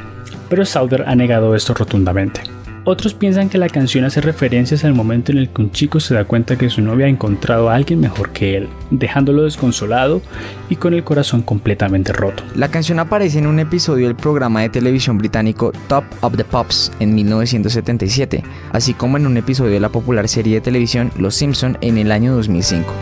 pero 0.48 0.64
Souther 0.64 1.04
ha 1.06 1.16
negado 1.16 1.54
esto 1.54 1.74
rotundamente. 1.74 2.42
Otros 2.86 3.14
piensan 3.14 3.48
que 3.48 3.56
la 3.56 3.70
canción 3.70 4.04
hace 4.04 4.20
referencias 4.20 4.84
al 4.84 4.92
momento 4.92 5.32
en 5.32 5.38
el 5.38 5.48
que 5.48 5.62
un 5.62 5.70
chico 5.70 6.00
se 6.00 6.12
da 6.12 6.26
cuenta 6.26 6.56
que 6.56 6.68
su 6.68 6.82
novia 6.82 7.06
ha 7.06 7.08
encontrado 7.08 7.70
a 7.70 7.74
alguien 7.74 7.98
mejor 7.98 8.30
que 8.30 8.58
él, 8.58 8.68
dejándolo 8.90 9.44
desconsolado 9.44 10.20
y 10.68 10.76
con 10.76 10.92
el 10.92 11.02
corazón 11.02 11.40
completamente 11.40 12.12
roto. 12.12 12.42
La 12.54 12.68
canción 12.68 12.98
aparece 12.98 13.38
en 13.38 13.46
un 13.46 13.58
episodio 13.58 14.06
del 14.06 14.16
programa 14.16 14.60
de 14.60 14.68
televisión 14.68 15.16
británico 15.16 15.72
Top 15.88 16.04
of 16.20 16.36
the 16.36 16.44
Pops 16.44 16.92
en 17.00 17.14
1977, 17.14 18.44
así 18.72 18.92
como 18.92 19.16
en 19.16 19.26
un 19.26 19.38
episodio 19.38 19.72
de 19.72 19.80
la 19.80 19.88
popular 19.88 20.28
serie 20.28 20.56
de 20.56 20.60
televisión 20.60 21.10
Los 21.16 21.36
Simpson 21.36 21.78
en 21.80 21.96
el 21.96 22.12
año 22.12 22.34
2005. 22.34 22.92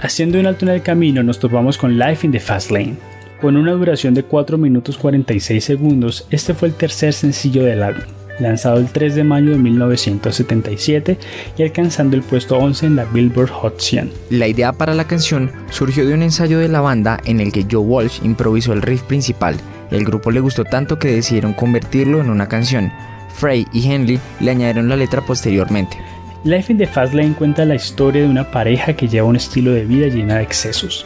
Haciendo 0.00 0.40
un 0.40 0.46
alto 0.46 0.64
en 0.64 0.72
el 0.72 0.82
camino 0.82 1.22
nos 1.22 1.38
topamos 1.38 1.78
con 1.78 1.96
Life 1.98 2.26
in 2.26 2.32
the 2.32 2.40
Fast 2.40 2.72
Lane, 2.72 2.96
con 3.44 3.58
una 3.58 3.72
duración 3.72 4.14
de 4.14 4.22
4 4.22 4.56
minutos 4.56 4.96
46 4.96 5.62
segundos, 5.62 6.26
este 6.30 6.54
fue 6.54 6.68
el 6.68 6.74
tercer 6.74 7.12
sencillo 7.12 7.62
del 7.62 7.82
álbum, 7.82 8.04
lanzado 8.40 8.78
el 8.78 8.86
3 8.86 9.16
de 9.16 9.22
mayo 9.22 9.50
de 9.50 9.58
1977 9.58 11.18
y 11.58 11.62
alcanzando 11.62 12.16
el 12.16 12.22
puesto 12.22 12.56
11 12.56 12.86
en 12.86 12.96
la 12.96 13.04
Billboard 13.04 13.50
Hot 13.50 13.78
100. 13.78 14.10
La 14.30 14.48
idea 14.48 14.72
para 14.72 14.94
la 14.94 15.06
canción 15.06 15.52
surgió 15.68 16.06
de 16.06 16.14
un 16.14 16.22
ensayo 16.22 16.58
de 16.58 16.68
la 16.68 16.80
banda 16.80 17.20
en 17.26 17.38
el 17.38 17.52
que 17.52 17.66
Joe 17.70 17.82
Walsh 17.82 18.24
improvisó 18.24 18.72
el 18.72 18.80
riff 18.80 19.02
principal. 19.02 19.56
El 19.90 20.06
grupo 20.06 20.30
le 20.30 20.40
gustó 20.40 20.64
tanto 20.64 20.98
que 20.98 21.12
decidieron 21.12 21.52
convertirlo 21.52 22.22
en 22.22 22.30
una 22.30 22.48
canción. 22.48 22.90
Frey 23.34 23.66
y 23.74 23.92
Henley 23.92 24.18
le 24.40 24.52
añadieron 24.52 24.88
la 24.88 24.96
letra 24.96 25.20
posteriormente. 25.20 25.98
Life 26.44 26.72
in 26.72 26.78
the 26.78 26.86
Fast 26.86 27.12
Lane 27.12 27.34
cuenta 27.34 27.66
la 27.66 27.74
historia 27.74 28.22
de 28.22 28.28
una 28.28 28.50
pareja 28.50 28.94
que 28.94 29.08
lleva 29.08 29.26
un 29.26 29.36
estilo 29.36 29.72
de 29.72 29.84
vida 29.84 30.08
llena 30.08 30.36
de 30.36 30.44
excesos. 30.44 31.04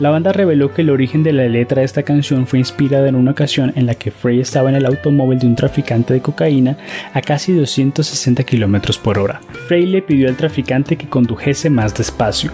La 0.00 0.08
banda 0.08 0.32
reveló 0.32 0.72
que 0.72 0.80
el 0.80 0.88
origen 0.88 1.22
de 1.22 1.34
la 1.34 1.44
letra 1.44 1.80
de 1.80 1.84
esta 1.84 2.04
canción 2.04 2.46
fue 2.46 2.58
inspirada 2.58 3.06
en 3.06 3.16
una 3.16 3.32
ocasión 3.32 3.70
en 3.76 3.84
la 3.84 3.94
que 3.94 4.10
Frey 4.10 4.40
estaba 4.40 4.70
en 4.70 4.76
el 4.76 4.86
automóvil 4.86 5.38
de 5.38 5.46
un 5.46 5.56
traficante 5.56 6.14
de 6.14 6.22
cocaína 6.22 6.78
a 7.12 7.20
casi 7.20 7.52
260 7.52 8.42
km 8.44 8.98
por 8.98 9.18
hora. 9.18 9.42
Frey 9.68 9.84
le 9.84 10.00
pidió 10.00 10.30
al 10.30 10.36
traficante 10.36 10.96
que 10.96 11.06
condujese 11.06 11.68
más 11.68 11.94
despacio, 11.94 12.50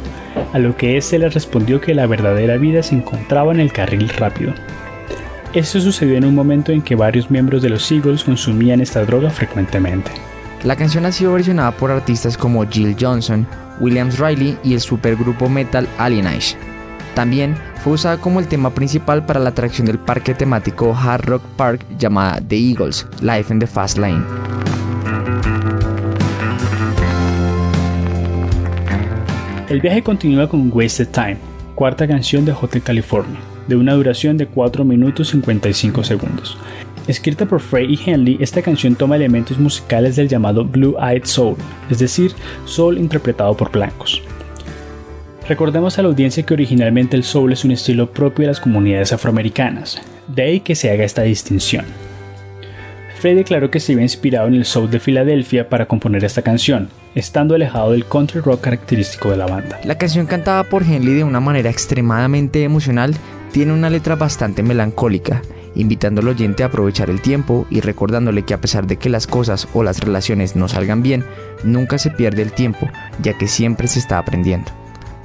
a 0.52 0.58
lo 0.58 0.76
que 0.76 0.96
éste 0.96 1.20
le 1.20 1.28
respondió 1.28 1.80
que 1.80 1.94
la 1.94 2.08
verdadera 2.08 2.56
vida 2.56 2.82
se 2.82 2.96
encontraba 2.96 3.52
en 3.52 3.60
el 3.60 3.72
carril 3.72 4.08
rápido. 4.08 4.52
Esto 5.54 5.80
sucedió 5.80 6.16
en 6.16 6.24
un 6.24 6.34
momento 6.34 6.72
en 6.72 6.82
que 6.82 6.96
varios 6.96 7.30
miembros 7.30 7.62
de 7.62 7.68
los 7.68 7.92
Eagles 7.92 8.24
consumían 8.24 8.80
esta 8.80 9.04
droga 9.04 9.30
frecuentemente. 9.30 10.10
La 10.64 10.74
canción 10.74 11.06
ha 11.06 11.12
sido 11.12 11.34
versionada 11.34 11.70
por 11.70 11.92
artistas 11.92 12.36
como 12.36 12.68
Jill 12.68 12.96
Johnson, 13.00 13.46
Williams 13.78 14.18
Riley 14.18 14.58
y 14.64 14.74
el 14.74 14.80
supergrupo 14.80 15.48
metal 15.48 15.86
Alienage. 15.96 16.65
También 17.16 17.56
fue 17.82 17.94
usada 17.94 18.18
como 18.18 18.40
el 18.40 18.46
tema 18.46 18.74
principal 18.74 19.24
para 19.24 19.40
la 19.40 19.48
atracción 19.48 19.86
del 19.86 19.98
parque 19.98 20.34
temático 20.34 20.94
Hard 20.94 21.24
Rock 21.24 21.42
Park 21.56 21.80
llamada 21.98 22.42
The 22.46 22.58
Eagles, 22.58 23.06
Life 23.22 23.50
in 23.50 23.58
the 23.58 23.66
Fast 23.66 23.96
Lane. 23.96 24.22
El 29.70 29.80
viaje 29.80 30.02
continúa 30.02 30.46
con 30.46 30.70
Wasted 30.70 31.08
Time, 31.08 31.38
cuarta 31.74 32.06
canción 32.06 32.44
de 32.44 32.52
Hotel 32.52 32.82
California, 32.82 33.40
de 33.66 33.76
una 33.76 33.94
duración 33.94 34.36
de 34.36 34.46
4 34.46 34.84
minutos 34.84 35.28
55 35.28 36.04
segundos. 36.04 36.58
Escrita 37.06 37.46
por 37.46 37.60
Frey 37.60 37.94
y 37.94 38.10
Henley, 38.10 38.36
esta 38.40 38.60
canción 38.60 38.94
toma 38.94 39.16
elementos 39.16 39.58
musicales 39.58 40.16
del 40.16 40.28
llamado 40.28 40.66
Blue 40.66 40.96
Eyed 41.00 41.24
Soul, 41.24 41.56
es 41.88 41.98
decir, 41.98 42.32
soul 42.66 42.98
interpretado 42.98 43.56
por 43.56 43.72
blancos. 43.72 44.22
Recordemos 45.48 45.96
a 45.96 46.02
la 46.02 46.08
audiencia 46.08 46.42
que 46.42 46.54
originalmente 46.54 47.16
el 47.16 47.22
soul 47.22 47.52
es 47.52 47.64
un 47.64 47.70
estilo 47.70 48.10
propio 48.10 48.42
de 48.42 48.48
las 48.48 48.60
comunidades 48.60 49.12
afroamericanas, 49.12 50.00
de 50.26 50.42
ahí 50.42 50.60
que 50.60 50.74
se 50.74 50.90
haga 50.90 51.04
esta 51.04 51.22
distinción. 51.22 51.84
Frey 53.20 53.34
declaró 53.34 53.70
que 53.70 53.78
se 53.78 53.92
había 53.92 54.02
inspirado 54.02 54.48
en 54.48 54.54
el 54.54 54.64
soul 54.64 54.90
de 54.90 54.98
Filadelfia 54.98 55.68
para 55.68 55.86
componer 55.86 56.24
esta 56.24 56.42
canción, 56.42 56.88
estando 57.14 57.54
alejado 57.54 57.92
del 57.92 58.06
country 58.06 58.40
rock 58.40 58.62
característico 58.62 59.30
de 59.30 59.36
la 59.36 59.46
banda. 59.46 59.78
La 59.84 59.96
canción 59.96 60.26
cantada 60.26 60.64
por 60.64 60.82
Henley 60.82 61.14
de 61.14 61.24
una 61.24 61.40
manera 61.40 61.70
extremadamente 61.70 62.64
emocional 62.64 63.14
tiene 63.52 63.72
una 63.72 63.88
letra 63.88 64.16
bastante 64.16 64.62
melancólica 64.62 65.42
invitando 65.76 66.22
al 66.22 66.28
oyente 66.28 66.62
a 66.62 66.66
aprovechar 66.66 67.10
el 67.10 67.20
tiempo 67.20 67.66
y 67.70 67.80
recordándole 67.80 68.42
que 68.42 68.54
a 68.54 68.60
pesar 68.60 68.86
de 68.86 68.96
que 68.96 69.10
las 69.10 69.26
cosas 69.26 69.68
o 69.74 69.82
las 69.82 70.00
relaciones 70.00 70.56
no 70.56 70.68
salgan 70.68 71.02
bien, 71.02 71.24
nunca 71.64 71.98
se 71.98 72.10
pierde 72.10 72.42
el 72.42 72.52
tiempo, 72.52 72.88
ya 73.22 73.36
que 73.36 73.46
siempre 73.46 73.86
se 73.86 73.98
está 73.98 74.18
aprendiendo. 74.18 74.72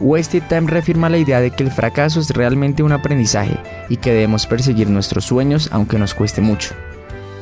Wasted 0.01 0.43
Time 0.49 0.69
reafirma 0.69 1.09
la 1.09 1.17
idea 1.17 1.39
de 1.39 1.51
que 1.51 1.63
el 1.63 1.71
fracaso 1.71 2.19
es 2.19 2.31
realmente 2.31 2.83
un 2.83 2.91
aprendizaje 2.91 3.55
y 3.89 3.97
que 3.97 4.11
debemos 4.11 4.45
perseguir 4.45 4.89
nuestros 4.89 5.25
sueños 5.25 5.69
aunque 5.71 5.97
nos 5.97 6.13
cueste 6.13 6.41
mucho. 6.41 6.73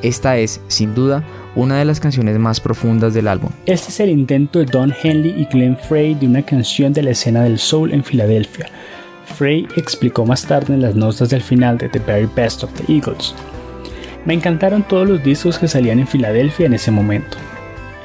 Esta 0.01 0.37
es, 0.37 0.61
sin 0.67 0.93
duda, 0.93 1.23
una 1.55 1.79
de 1.79 1.85
las 1.85 1.99
canciones 1.99 2.37
más 2.37 2.59
profundas 2.59 3.13
del 3.13 3.27
álbum. 3.27 3.49
Este 3.65 3.89
es 3.89 3.99
el 3.99 4.09
intento 4.09 4.59
de 4.59 4.65
Don 4.65 4.93
Henley 5.03 5.41
y 5.41 5.45
Glenn 5.45 5.77
Frey 5.77 6.15
de 6.15 6.27
una 6.27 6.43
canción 6.43 6.93
de 6.93 7.03
la 7.03 7.11
escena 7.11 7.43
del 7.43 7.59
soul 7.59 7.91
en 7.91 8.03
Filadelfia, 8.03 8.67
Frey 9.35 9.67
explicó 9.77 10.25
más 10.25 10.45
tarde 10.45 10.73
en 10.73 10.81
las 10.81 10.95
notas 10.95 11.29
del 11.29 11.41
final 11.41 11.77
de 11.77 11.89
The 11.89 11.99
Very 11.99 12.29
Best 12.35 12.63
of 12.63 12.71
the 12.73 12.91
Eagles. 12.91 13.33
Me 14.25 14.33
encantaron 14.33 14.83
todos 14.83 15.07
los 15.07 15.23
discos 15.23 15.57
que 15.57 15.67
salían 15.67 15.99
en 15.99 16.07
Filadelfia 16.07 16.65
en 16.65 16.73
ese 16.73 16.91
momento. 16.91 17.37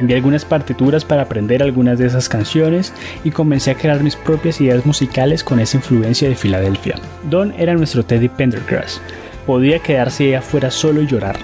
Envié 0.00 0.16
algunas 0.16 0.44
partituras 0.44 1.04
para 1.04 1.22
aprender 1.22 1.62
algunas 1.62 1.98
de 1.98 2.07
esas 2.07 2.28
canciones 2.28 2.92
y 3.22 3.30
comencé 3.30 3.70
a 3.70 3.76
crear 3.76 4.02
mis 4.02 4.16
propias 4.16 4.61
ideas 4.61 4.85
musicales 4.85 5.44
con 5.44 5.61
esa 5.61 5.76
influencia 5.76 6.28
de 6.28 6.35
Filadelfia. 6.35 6.96
Don 7.30 7.52
era 7.59 7.74
nuestro 7.74 8.04
Teddy 8.04 8.28
Pendergrass. 8.28 9.00
Podía 9.46 9.78
quedarse 9.78 10.24
ahí 10.24 10.35
afuera 10.35 10.70
solo 10.70 11.02
y 11.02 11.07
llorar. 11.07 11.37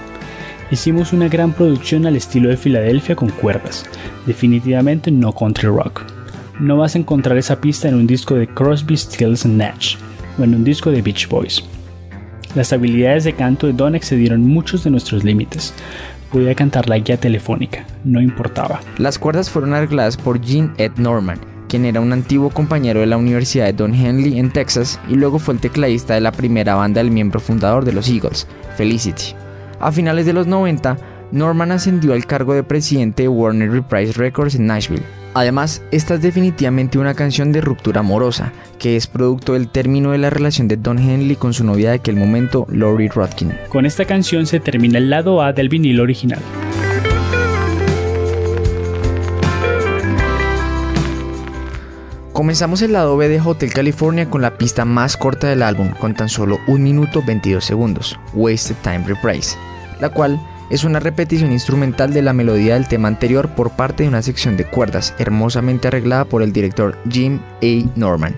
Hicimos 0.69 1.13
una 1.13 1.27
gran 1.27 1.53
producción 1.53 2.05
al 2.05 2.15
estilo 2.15 2.49
de 2.49 2.57
Filadelfia 2.57 3.15
con 3.15 3.29
cuerdas, 3.29 3.85
definitivamente 4.25 5.11
no 5.11 5.33
country 5.33 5.67
rock 5.67 6.03
no 6.61 6.77
vas 6.77 6.95
a 6.95 6.99
encontrar 6.99 7.37
esa 7.37 7.59
pista 7.59 7.89
en 7.89 7.95
un 7.95 8.05
disco 8.05 8.35
de 8.35 8.47
Crosby, 8.47 8.95
Stills 8.95 9.45
Nash 9.45 9.95
o 10.37 10.43
en 10.43 10.53
un 10.53 10.63
disco 10.63 10.91
de 10.91 11.01
Beach 11.01 11.27
Boys. 11.27 11.63
Las 12.55 12.71
habilidades 12.71 13.23
de 13.23 13.33
canto 13.33 13.65
de 13.65 13.73
Don 13.73 13.95
excedieron 13.95 14.41
muchos 14.41 14.83
de 14.83 14.91
nuestros 14.91 15.23
límites. 15.23 15.73
Podía 16.31 16.55
cantar 16.55 16.87
la 16.87 16.97
guía 16.97 17.17
telefónica, 17.17 17.85
no 18.03 18.21
importaba. 18.21 18.79
Las 18.97 19.19
cuerdas 19.19 19.49
fueron 19.49 19.73
arregladas 19.73 20.15
por 20.15 20.43
Gene 20.43 20.71
Ed 20.77 20.93
Norman, 20.95 21.39
quien 21.67 21.85
era 21.85 21.99
un 21.99 22.13
antiguo 22.13 22.49
compañero 22.49 23.01
de 23.01 23.05
la 23.05 23.17
Universidad 23.17 23.65
de 23.65 23.73
Don 23.73 23.93
Henley 23.93 24.39
en 24.39 24.51
Texas 24.51 24.99
y 25.09 25.15
luego 25.15 25.39
fue 25.39 25.53
el 25.53 25.59
tecladista 25.59 26.13
de 26.13 26.21
la 26.21 26.31
primera 26.31 26.75
banda 26.75 27.03
del 27.03 27.11
miembro 27.11 27.39
fundador 27.39 27.83
de 27.83 27.93
los 27.93 28.09
Eagles, 28.09 28.47
Felicity. 28.77 29.35
A 29.79 29.91
finales 29.91 30.25
de 30.25 30.33
los 30.33 30.47
90, 30.47 30.97
Norman 31.31 31.71
ascendió 31.71 32.13
al 32.13 32.25
cargo 32.25 32.53
de 32.53 32.63
presidente 32.63 33.23
de 33.23 33.29
Warner 33.29 33.71
Reprise 33.71 34.13
Records 34.13 34.55
en 34.55 34.67
Nashville 34.67 35.20
Además, 35.33 35.81
esta 35.91 36.15
es 36.15 36.21
definitivamente 36.21 36.99
una 36.99 37.13
canción 37.13 37.53
de 37.53 37.61
ruptura 37.61 38.01
amorosa, 38.01 38.51
que 38.79 38.97
es 38.97 39.07
producto 39.07 39.53
del 39.53 39.69
término 39.69 40.11
de 40.11 40.17
la 40.17 40.29
relación 40.29 40.67
de 40.67 40.75
Don 40.75 40.99
Henley 40.99 41.37
con 41.37 41.53
su 41.53 41.63
novia 41.63 41.89
de 41.89 41.95
aquel 41.95 42.17
momento, 42.17 42.67
Lori 42.69 43.07
Rodkin. 43.07 43.53
Con 43.69 43.85
esta 43.85 44.03
canción 44.03 44.45
se 44.45 44.59
termina 44.59 44.97
el 44.97 45.09
lado 45.09 45.41
A 45.41 45.53
del 45.53 45.69
vinilo 45.69 46.03
original. 46.03 46.39
Comenzamos 52.33 52.81
el 52.81 52.93
lado 52.93 53.15
B 53.15 53.29
de 53.29 53.39
Hotel 53.39 53.71
California 53.71 54.29
con 54.29 54.41
la 54.41 54.57
pista 54.57 54.83
más 54.83 55.15
corta 55.15 55.47
del 55.47 55.63
álbum, 55.63 55.91
con 55.91 56.13
tan 56.13 56.27
solo 56.27 56.59
1 56.67 56.83
minuto 56.83 57.23
22 57.25 57.63
segundos, 57.63 58.19
Wasted 58.33 58.75
Time 58.83 59.05
Reprise, 59.05 59.55
la 59.99 60.09
cual 60.09 60.41
es 60.71 60.85
una 60.85 60.99
repetición 60.99 61.51
instrumental 61.51 62.13
de 62.13 62.21
la 62.21 62.33
melodía 62.33 62.75
del 62.75 62.87
tema 62.87 63.09
anterior 63.09 63.49
por 63.49 63.71
parte 63.71 64.03
de 64.03 64.09
una 64.09 64.21
sección 64.21 64.57
de 64.57 64.65
cuerdas 64.65 65.13
hermosamente 65.19 65.89
arreglada 65.89 66.25
por 66.25 66.41
el 66.41 66.53
director 66.53 66.97
Jim 67.09 67.39
A. 67.61 67.89
Norman. 67.95 68.35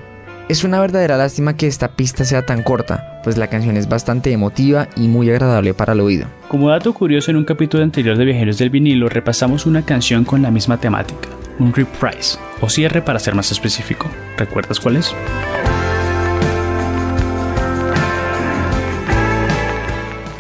Es 0.49 0.65
una 0.65 0.81
verdadera 0.81 1.15
lástima 1.15 1.55
que 1.55 1.67
esta 1.67 1.95
pista 1.95 2.25
sea 2.25 2.45
tan 2.45 2.63
corta, 2.63 3.21
pues 3.23 3.37
la 3.37 3.47
canción 3.47 3.77
es 3.77 3.87
bastante 3.87 4.31
emotiva 4.31 4.89
y 4.97 5.07
muy 5.07 5.29
agradable 5.29 5.73
para 5.73 5.93
el 5.93 6.01
oído. 6.01 6.27
Como 6.49 6.69
dato 6.69 6.93
curioso, 6.93 7.31
en 7.31 7.37
un 7.37 7.45
capítulo 7.45 7.83
anterior 7.83 8.17
de 8.17 8.25
Viajeros 8.25 8.57
del 8.57 8.69
Vinilo 8.69 9.07
repasamos 9.07 9.65
una 9.65 9.85
canción 9.85 10.25
con 10.25 10.41
la 10.41 10.51
misma 10.51 10.77
temática, 10.77 11.29
un 11.59 11.73
reprise, 11.73 12.37
o 12.59 12.69
cierre 12.69 13.01
para 13.01 13.19
ser 13.19 13.35
más 13.35 13.51
específico. 13.51 14.07
¿Recuerdas 14.37 14.81
cuál 14.81 14.97
es? 14.97 15.15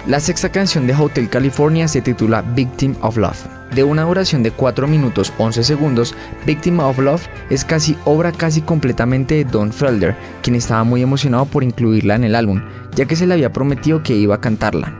La 0.05 0.19
sexta 0.19 0.49
canción 0.49 0.85
de 0.85 0.93
Hotel 0.93 1.29
California 1.29 1.87
se 1.87 2.01
titula 2.01 2.41
Victim 2.41 2.93
of 2.99 3.15
Love. 3.15 3.37
De 3.73 3.85
una 3.85 4.03
duración 4.03 4.43
de 4.43 4.51
4 4.51 4.85
minutos 4.85 5.31
11 5.37 5.63
segundos, 5.63 6.13
Victim 6.45 6.81
of 6.81 6.99
Love 6.99 7.25
es 7.49 7.63
casi 7.63 7.95
obra 8.03 8.33
casi 8.33 8.59
completamente 8.59 9.35
de 9.35 9.45
Don 9.45 9.71
Felder, 9.71 10.13
quien 10.41 10.57
estaba 10.57 10.83
muy 10.83 11.01
emocionado 11.01 11.45
por 11.45 11.63
incluirla 11.63 12.15
en 12.15 12.25
el 12.25 12.35
álbum, 12.35 12.61
ya 12.93 13.05
que 13.05 13.15
se 13.15 13.25
le 13.25 13.35
había 13.35 13.53
prometido 13.53 14.03
que 14.03 14.13
iba 14.13 14.35
a 14.35 14.41
cantarla. 14.41 14.93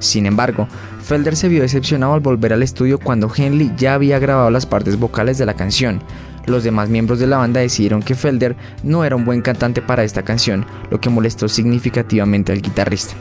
Sin 0.00 0.26
embargo, 0.26 0.66
Felder 1.04 1.36
se 1.36 1.48
vio 1.48 1.62
decepcionado 1.62 2.14
al 2.14 2.20
volver 2.20 2.52
al 2.52 2.64
estudio 2.64 2.98
cuando 2.98 3.30
Henley 3.32 3.70
ya 3.76 3.94
había 3.94 4.18
grabado 4.18 4.50
las 4.50 4.66
partes 4.66 4.98
vocales 4.98 5.38
de 5.38 5.46
la 5.46 5.54
canción. 5.54 6.02
Los 6.46 6.64
demás 6.64 6.88
miembros 6.88 7.20
de 7.20 7.28
la 7.28 7.36
banda 7.36 7.60
decidieron 7.60 8.02
que 8.02 8.16
Felder 8.16 8.56
no 8.82 9.04
era 9.04 9.14
un 9.14 9.24
buen 9.24 9.42
cantante 9.42 9.80
para 9.80 10.02
esta 10.02 10.24
canción, 10.24 10.66
lo 10.90 11.00
que 11.00 11.08
molestó 11.08 11.48
significativamente 11.48 12.50
al 12.50 12.62
guitarrista. 12.62 13.14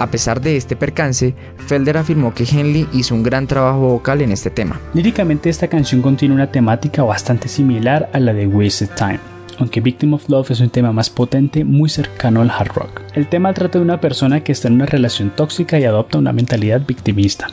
A 0.00 0.06
pesar 0.10 0.40
de 0.40 0.56
este 0.56 0.76
percance, 0.76 1.34
Felder 1.66 1.98
afirmó 1.98 2.32
que 2.32 2.44
Henley 2.44 2.88
hizo 2.94 3.14
un 3.14 3.22
gran 3.22 3.46
trabajo 3.46 3.80
vocal 3.80 4.22
en 4.22 4.32
este 4.32 4.48
tema. 4.48 4.80
Líricamente 4.94 5.50
esta 5.50 5.68
canción 5.68 6.00
contiene 6.00 6.34
una 6.34 6.50
temática 6.50 7.02
bastante 7.02 7.48
similar 7.48 8.08
a 8.14 8.18
la 8.18 8.32
de 8.32 8.46
Wasted 8.46 8.88
Time, 8.96 9.20
aunque 9.58 9.82
Victim 9.82 10.14
of 10.14 10.26
Love 10.30 10.52
es 10.52 10.60
un 10.60 10.70
tema 10.70 10.90
más 10.90 11.10
potente 11.10 11.64
muy 11.64 11.90
cercano 11.90 12.40
al 12.40 12.50
hard 12.50 12.72
rock. 12.74 13.02
El 13.14 13.28
tema 13.28 13.52
trata 13.52 13.78
de 13.78 13.84
una 13.84 14.00
persona 14.00 14.42
que 14.42 14.52
está 14.52 14.68
en 14.68 14.76
una 14.76 14.86
relación 14.86 15.28
tóxica 15.36 15.78
y 15.78 15.84
adopta 15.84 16.16
una 16.16 16.32
mentalidad 16.32 16.80
victimista, 16.86 17.48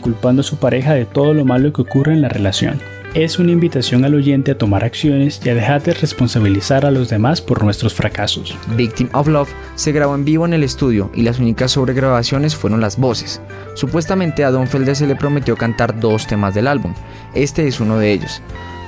culpando 0.00 0.40
a 0.40 0.44
su 0.44 0.56
pareja 0.56 0.94
de 0.94 1.04
todo 1.04 1.34
lo 1.34 1.44
malo 1.44 1.74
que 1.74 1.82
ocurre 1.82 2.14
en 2.14 2.22
la 2.22 2.30
relación 2.30 2.80
es 3.14 3.38
una 3.38 3.52
invitación 3.52 4.06
al 4.06 4.14
oyente 4.14 4.52
a 4.52 4.58
tomar 4.58 4.84
acciones 4.84 5.38
y 5.44 5.50
a 5.50 5.54
dejar 5.54 5.82
de 5.82 5.92
responsabilizar 5.92 6.86
a 6.86 6.90
los 6.90 7.10
demás 7.10 7.42
por 7.42 7.62
nuestros 7.62 7.92
fracasos. 7.92 8.56
Victim 8.74 9.08
of 9.12 9.28
Love 9.28 9.50
se 9.74 9.92
grabó 9.92 10.14
en 10.14 10.24
vivo 10.24 10.46
en 10.46 10.54
el 10.54 10.62
estudio 10.62 11.10
y 11.14 11.22
las 11.22 11.38
únicas 11.38 11.72
sobregrabaciones 11.72 12.56
fueron 12.56 12.80
las 12.80 12.96
voces. 12.96 13.42
Supuestamente 13.74 14.44
a 14.44 14.50
Don 14.50 14.66
Felder 14.66 14.96
se 14.96 15.06
le 15.06 15.14
prometió 15.14 15.56
cantar 15.56 16.00
dos 16.00 16.26
temas 16.26 16.54
del 16.54 16.66
álbum, 16.66 16.94
este 17.34 17.68
es 17.68 17.80
uno 17.80 17.98
de 17.98 18.12
ellos. 18.12 18.40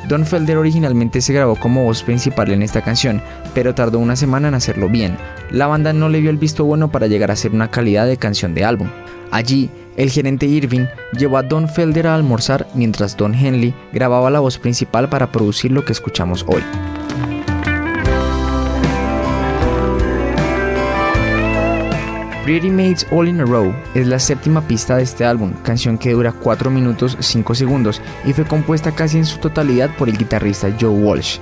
Don 0.08 0.24
Felder 0.24 0.56
originalmente 0.56 1.20
se 1.20 1.32
grabó 1.34 1.56
como 1.56 1.84
voz 1.84 2.02
principal 2.02 2.50
en 2.50 2.62
esta 2.62 2.82
canción, 2.82 3.22
pero 3.54 3.74
tardó 3.74 3.98
una 3.98 4.16
semana 4.16 4.48
en 4.48 4.54
hacerlo 4.54 4.88
bien. 4.88 5.16
La 5.50 5.66
banda 5.66 5.92
no 5.92 6.08
le 6.08 6.20
vio 6.20 6.30
el 6.30 6.38
visto 6.38 6.64
bueno 6.64 6.90
para 6.90 7.06
llegar 7.08 7.30
a 7.30 7.36
ser 7.36 7.52
una 7.52 7.70
calidad 7.70 8.06
de 8.06 8.16
canción 8.16 8.54
de 8.54 8.64
álbum. 8.64 8.88
Allí, 9.30 9.70
El 9.96 10.10
gerente 10.10 10.46
Irving 10.46 10.86
llevó 11.12 11.38
a 11.38 11.42
Don 11.42 11.68
Felder 11.68 12.08
a 12.08 12.14
almorzar 12.14 12.66
mientras 12.74 13.16
Don 13.16 13.34
Henley 13.34 13.74
grababa 13.92 14.30
la 14.30 14.40
voz 14.40 14.58
principal 14.58 15.08
para 15.08 15.30
producir 15.30 15.70
lo 15.70 15.84
que 15.84 15.92
escuchamos 15.92 16.44
hoy. 16.48 16.62
Pretty 22.44 22.68
Maids 22.68 23.06
All 23.10 23.28
in 23.28 23.40
a 23.40 23.44
Row 23.44 23.74
es 23.94 24.06
la 24.06 24.18
séptima 24.18 24.60
pista 24.60 24.96
de 24.96 25.04
este 25.04 25.24
álbum, 25.24 25.54
canción 25.62 25.96
que 25.96 26.12
dura 26.12 26.32
4 26.32 26.70
minutos 26.70 27.16
5 27.18 27.54
segundos 27.54 28.02
y 28.26 28.34
fue 28.34 28.44
compuesta 28.44 28.92
casi 28.92 29.16
en 29.16 29.24
su 29.24 29.38
totalidad 29.38 29.96
por 29.96 30.10
el 30.10 30.18
guitarrista 30.18 30.68
Joe 30.78 30.90
Walsh. 30.90 31.38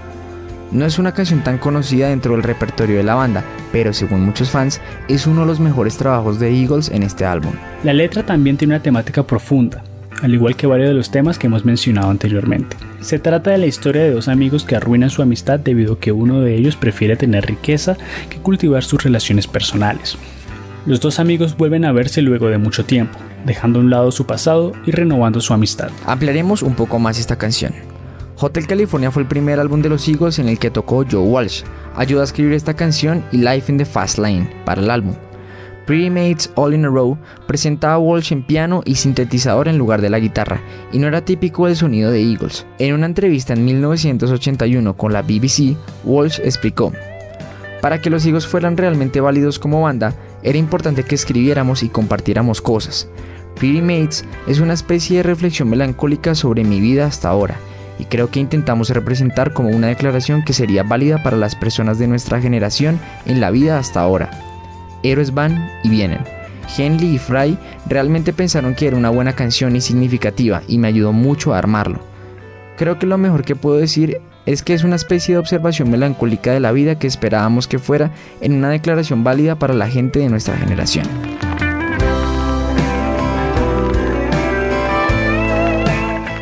No 0.72 0.87
es 0.87 0.98
una 0.98 1.12
canción 1.12 1.44
tan 1.44 1.58
conocida 1.58 2.08
dentro 2.08 2.32
del 2.32 2.42
repertorio 2.42 2.96
de 2.96 3.02
la 3.02 3.14
banda, 3.14 3.44
pero 3.72 3.92
según 3.92 4.24
muchos 4.24 4.48
fans 4.48 4.80
es 5.06 5.26
uno 5.26 5.42
de 5.42 5.46
los 5.46 5.61
mejores 5.61 5.98
trabajos 5.98 6.40
de 6.40 6.48
Eagles 6.48 6.88
en 6.88 7.02
este 7.02 7.26
álbum. 7.26 7.52
La 7.85 7.92
letra 7.92 8.24
también 8.24 8.56
tiene 8.56 8.74
una 8.74 8.82
temática 8.82 9.22
profunda, 9.22 9.85
al 10.22 10.32
igual 10.32 10.56
que 10.56 10.66
varios 10.66 10.88
de 10.88 10.94
los 10.94 11.11
temas 11.11 11.38
que 11.38 11.46
hemos 11.46 11.66
mencionado 11.66 12.08
anteriormente. 12.08 12.74
Se 13.02 13.18
trata 13.18 13.50
de 13.50 13.58
la 13.58 13.66
historia 13.66 14.02
de 14.02 14.12
dos 14.12 14.28
amigos 14.28 14.64
que 14.64 14.74
arruinan 14.74 15.11
su 15.11 15.20
amistad 15.20 15.61
debido 15.61 15.94
a 15.94 16.00
que 16.00 16.11
uno 16.11 16.40
de 16.40 16.56
ellos 16.56 16.76
prefiere 16.76 17.16
tener 17.16 17.44
riqueza 17.44 17.98
que 18.30 18.38
cultivar 18.38 18.82
sus 18.82 19.04
relaciones 19.04 19.46
personales. 19.46 20.16
Los 20.87 21.00
dos 21.00 21.20
amigos 21.20 21.54
vuelven 21.54 21.85
a 21.85 21.92
verse 21.92 22.22
luego 22.22 22.48
de 22.48 22.56
mucho 22.56 22.87
tiempo, 22.87 23.18
dejando 23.44 23.78
a 23.78 23.82
un 23.82 23.90
lado 23.90 24.11
su 24.11 24.24
pasado 24.24 24.72
y 24.87 24.90
renovando 24.90 25.42
su 25.42 25.52
amistad. 25.52 25.90
Ampliaremos 26.06 26.62
un 26.62 26.74
poco 26.74 26.98
más 26.98 27.18
esta 27.18 27.37
canción. 27.37 27.91
Hotel 28.44 28.66
California 28.66 29.12
fue 29.12 29.22
el 29.22 29.28
primer 29.28 29.61
álbum 29.61 29.83
de 29.83 29.88
los 29.88 30.09
Eagles 30.09 30.40
en 30.40 30.48
el 30.48 30.59
que 30.59 30.70
tocó 30.70 31.05
Joe 31.09 31.22
Walsh. 31.22 31.62
Ayudó 31.94 32.22
a 32.22 32.24
escribir 32.24 32.55
esta 32.55 32.74
canción 32.74 33.24
y 33.31 33.37
Life 33.37 33.70
in 33.70 33.78
the 33.78 33.85
Fast 33.85 34.18
Lane 34.18 34.50
para 34.64 34.83
el 34.83 34.90
álbum. 34.90 35.14
Pretty 35.87 36.11
Mates 36.11 36.50
All 36.57 36.74
in 36.74 36.85
a 36.85 36.88
Row 36.88 37.16
presentaba 37.46 37.94
a 37.94 37.98
Walsh 37.98 38.33
en 38.33 38.44
piano 38.44 38.83
y 38.85 38.96
sintetizador 38.96 39.68
en 39.68 39.78
lugar 39.78 40.00
de 40.00 40.11
la 40.11 40.18
guitarra, 40.18 40.61
y 40.92 40.98
no 40.98 41.07
era 41.07 41.24
típico 41.24 41.66
del 41.66 41.76
sonido 41.76 42.11
de 42.11 42.20
Eagles. 42.20 42.66
En 42.81 42.94
una 42.94 43.07
entrevista 43.07 43.52
en 43.52 43.64
1981 43.64 44.96
con 44.96 45.12
la 45.12 45.22
BBC, 45.22 45.76
Walsh 46.05 46.40
explicó, 46.42 46.92
para 47.81 48.00
que 48.00 48.11
los 48.11 48.26
Eagles 48.26 48.46
fueran 48.46 48.76
realmente 48.76 49.20
válidos 49.20 49.61
como 49.61 49.83
banda, 49.83 50.14
era 50.42 50.59
importante 50.59 51.05
que 51.05 51.14
escribiéramos 51.14 51.85
y 51.85 51.88
compartiéramos 51.88 52.61
cosas. 52.61 53.09
Pretty 53.57 53.83
Mates 53.83 54.24
es 54.48 54.59
una 54.59 54.72
especie 54.72 55.18
de 55.18 55.22
reflexión 55.24 55.68
melancólica 55.68 56.35
sobre 56.35 56.64
mi 56.64 56.81
vida 56.81 57.07
hasta 57.07 57.28
ahora, 57.28 57.57
y 57.98 58.05
creo 58.05 58.31
que 58.31 58.40
intentamos 58.40 58.90
representar 58.90 59.52
como 59.52 59.70
una 59.70 59.88
declaración 59.88 60.42
que 60.44 60.52
sería 60.52 60.83
válida 60.83 61.22
para 61.22 61.37
las 61.37 61.55
personas 61.55 61.98
de 61.98 62.09
nuestra 62.09 62.40
generación 62.40 62.98
en 63.26 63.40
la 63.40 63.50
vida 63.50 63.78
hasta 63.78 64.00
ahora. 64.00 64.31
Héroes 65.02 65.35
van 65.35 65.70
y 65.83 65.88
vienen. 65.88 66.20
Henley 66.76 67.14
y 67.14 67.18
Fry 67.18 67.59
realmente 67.87 68.33
pensaron 68.33 68.74
que 68.74 68.87
era 68.87 68.96
una 68.96 69.11
buena 69.11 69.35
canción 69.35 69.76
y 69.76 69.81
significativa 69.81 70.62
y 70.68 70.78
me 70.78 70.88
ayudó 70.88 71.12
mucho 71.12 71.52
a 71.52 71.59
armarlo. 71.59 72.00
Creo 72.78 72.98
que 72.98 73.07
lo 73.07 73.18
mejor 73.18 73.44
que 73.44 73.57
puedo 73.57 73.76
decir 73.76 74.20
es 74.46 74.62
que 74.62 74.74
es 74.74 74.85
una 74.85 74.96
especie 74.96 75.35
de 75.35 75.38
observación 75.38 75.90
melancólica 75.90 76.52
de 76.52 76.61
la 76.61 76.72
vida 76.72 76.98
que 76.98 77.07
esperábamos 77.07 77.68
que 77.68 77.78
fuera 77.78 78.11
en 78.40 78.55
una 78.55 78.70
declaración 78.70 79.22
válida 79.22 79.59
para 79.59 79.74
la 79.74 79.88
gente 79.88 80.18
de 80.20 80.28
nuestra 80.28 80.57
generación. 80.57 81.07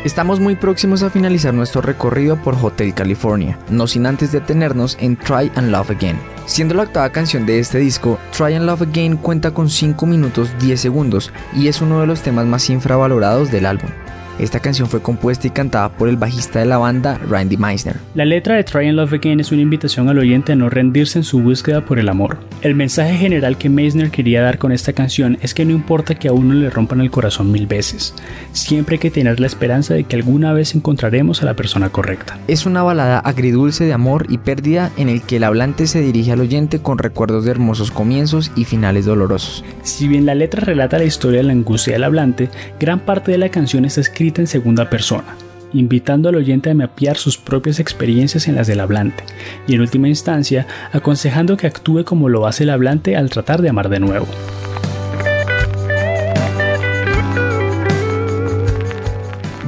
Estamos 0.03 0.39
muy 0.39 0.55
próximos 0.55 1.03
a 1.03 1.11
finalizar 1.11 1.53
nuestro 1.53 1.79
recorrido 1.79 2.35
por 2.35 2.55
Hotel 2.59 2.91
California, 2.95 3.59
no 3.69 3.85
sin 3.85 4.07
antes 4.07 4.31
detenernos 4.31 4.97
en 4.99 5.15
Try 5.15 5.51
and 5.53 5.69
Love 5.69 5.91
Again. 5.91 6.19
Siendo 6.47 6.73
la 6.73 6.83
octava 6.83 7.11
canción 7.11 7.45
de 7.45 7.59
este 7.59 7.77
disco, 7.77 8.17
Try 8.35 8.55
and 8.55 8.65
Love 8.65 8.81
Again 8.81 9.17
cuenta 9.17 9.51
con 9.51 9.69
5 9.69 10.03
minutos 10.07 10.55
10 10.59 10.81
segundos 10.81 11.31
y 11.53 11.67
es 11.67 11.81
uno 11.81 12.01
de 12.01 12.07
los 12.07 12.23
temas 12.23 12.47
más 12.47 12.67
infravalorados 12.71 13.51
del 13.51 13.67
álbum. 13.67 13.91
Esta 14.41 14.59
canción 14.59 14.89
fue 14.89 15.03
compuesta 15.03 15.45
y 15.45 15.51
cantada 15.51 15.89
por 15.89 16.09
el 16.09 16.17
bajista 16.17 16.57
de 16.57 16.65
la 16.65 16.79
banda, 16.79 17.19
Randy 17.29 17.57
Meisner. 17.57 17.97
La 18.15 18.25
letra 18.25 18.55
de 18.55 18.63
Try 18.63 18.87
and 18.87 18.97
Love 18.97 19.13
Again 19.13 19.39
es 19.39 19.51
una 19.51 19.61
invitación 19.61 20.09
al 20.09 20.17
oyente 20.17 20.53
a 20.53 20.55
no 20.55 20.67
rendirse 20.67 21.19
en 21.19 21.23
su 21.23 21.39
búsqueda 21.41 21.85
por 21.85 21.99
el 21.99 22.09
amor. 22.09 22.39
El 22.63 22.73
mensaje 22.73 23.15
general 23.17 23.59
que 23.59 23.69
Meisner 23.69 24.09
quería 24.09 24.41
dar 24.41 24.57
con 24.57 24.71
esta 24.71 24.93
canción 24.93 25.37
es 25.43 25.53
que 25.53 25.63
no 25.63 25.73
importa 25.73 26.15
que 26.15 26.27
a 26.27 26.33
uno 26.33 26.55
le 26.55 26.71
rompan 26.71 27.01
el 27.01 27.11
corazón 27.11 27.51
mil 27.51 27.67
veces, 27.67 28.15
siempre 28.51 28.95
hay 28.95 28.99
que 28.99 29.11
tener 29.11 29.39
la 29.39 29.45
esperanza 29.45 29.93
de 29.93 30.05
que 30.05 30.15
alguna 30.15 30.53
vez 30.53 30.73
encontraremos 30.73 31.43
a 31.43 31.45
la 31.45 31.55
persona 31.55 31.89
correcta. 31.89 32.39
Es 32.47 32.65
una 32.65 32.81
balada 32.81 33.19
agridulce 33.19 33.85
de 33.85 33.93
amor 33.93 34.25
y 34.27 34.39
pérdida 34.39 34.91
en 34.97 35.09
el 35.09 35.21
que 35.21 35.35
el 35.35 35.43
hablante 35.43 35.85
se 35.85 36.01
dirige 36.01 36.31
al 36.31 36.41
oyente 36.41 36.79
con 36.79 36.97
recuerdos 36.97 37.45
de 37.45 37.51
hermosos 37.51 37.91
comienzos 37.91 38.51
y 38.55 38.65
finales 38.65 39.05
dolorosos. 39.05 39.63
Si 39.83 40.07
bien 40.07 40.25
la 40.25 40.33
letra 40.33 40.65
relata 40.65 40.97
la 40.97 41.03
historia 41.03 41.41
de 41.41 41.43
la 41.43 41.53
angustia 41.53 41.93
del 41.93 42.05
hablante, 42.05 42.49
gran 42.79 43.01
parte 43.01 43.31
de 43.31 43.37
la 43.37 43.49
canción 43.49 43.85
está 43.85 44.01
escrita 44.01 44.30
en 44.39 44.47
segunda 44.47 44.89
persona, 44.89 45.35
invitando 45.73 46.29
al 46.29 46.35
oyente 46.35 46.69
a 46.69 46.73
mapear 46.73 47.17
sus 47.17 47.37
propias 47.37 47.79
experiencias 47.79 48.47
en 48.47 48.55
las 48.55 48.67
del 48.67 48.79
hablante, 48.79 49.23
y 49.67 49.73
en 49.75 49.81
última 49.81 50.07
instancia, 50.07 50.67
aconsejando 50.93 51.57
que 51.57 51.67
actúe 51.67 52.05
como 52.05 52.29
lo 52.29 52.47
hace 52.47 52.63
el 52.63 52.69
hablante 52.69 53.17
al 53.17 53.29
tratar 53.29 53.61
de 53.61 53.69
amar 53.69 53.89
de 53.89 53.99
nuevo. 53.99 54.27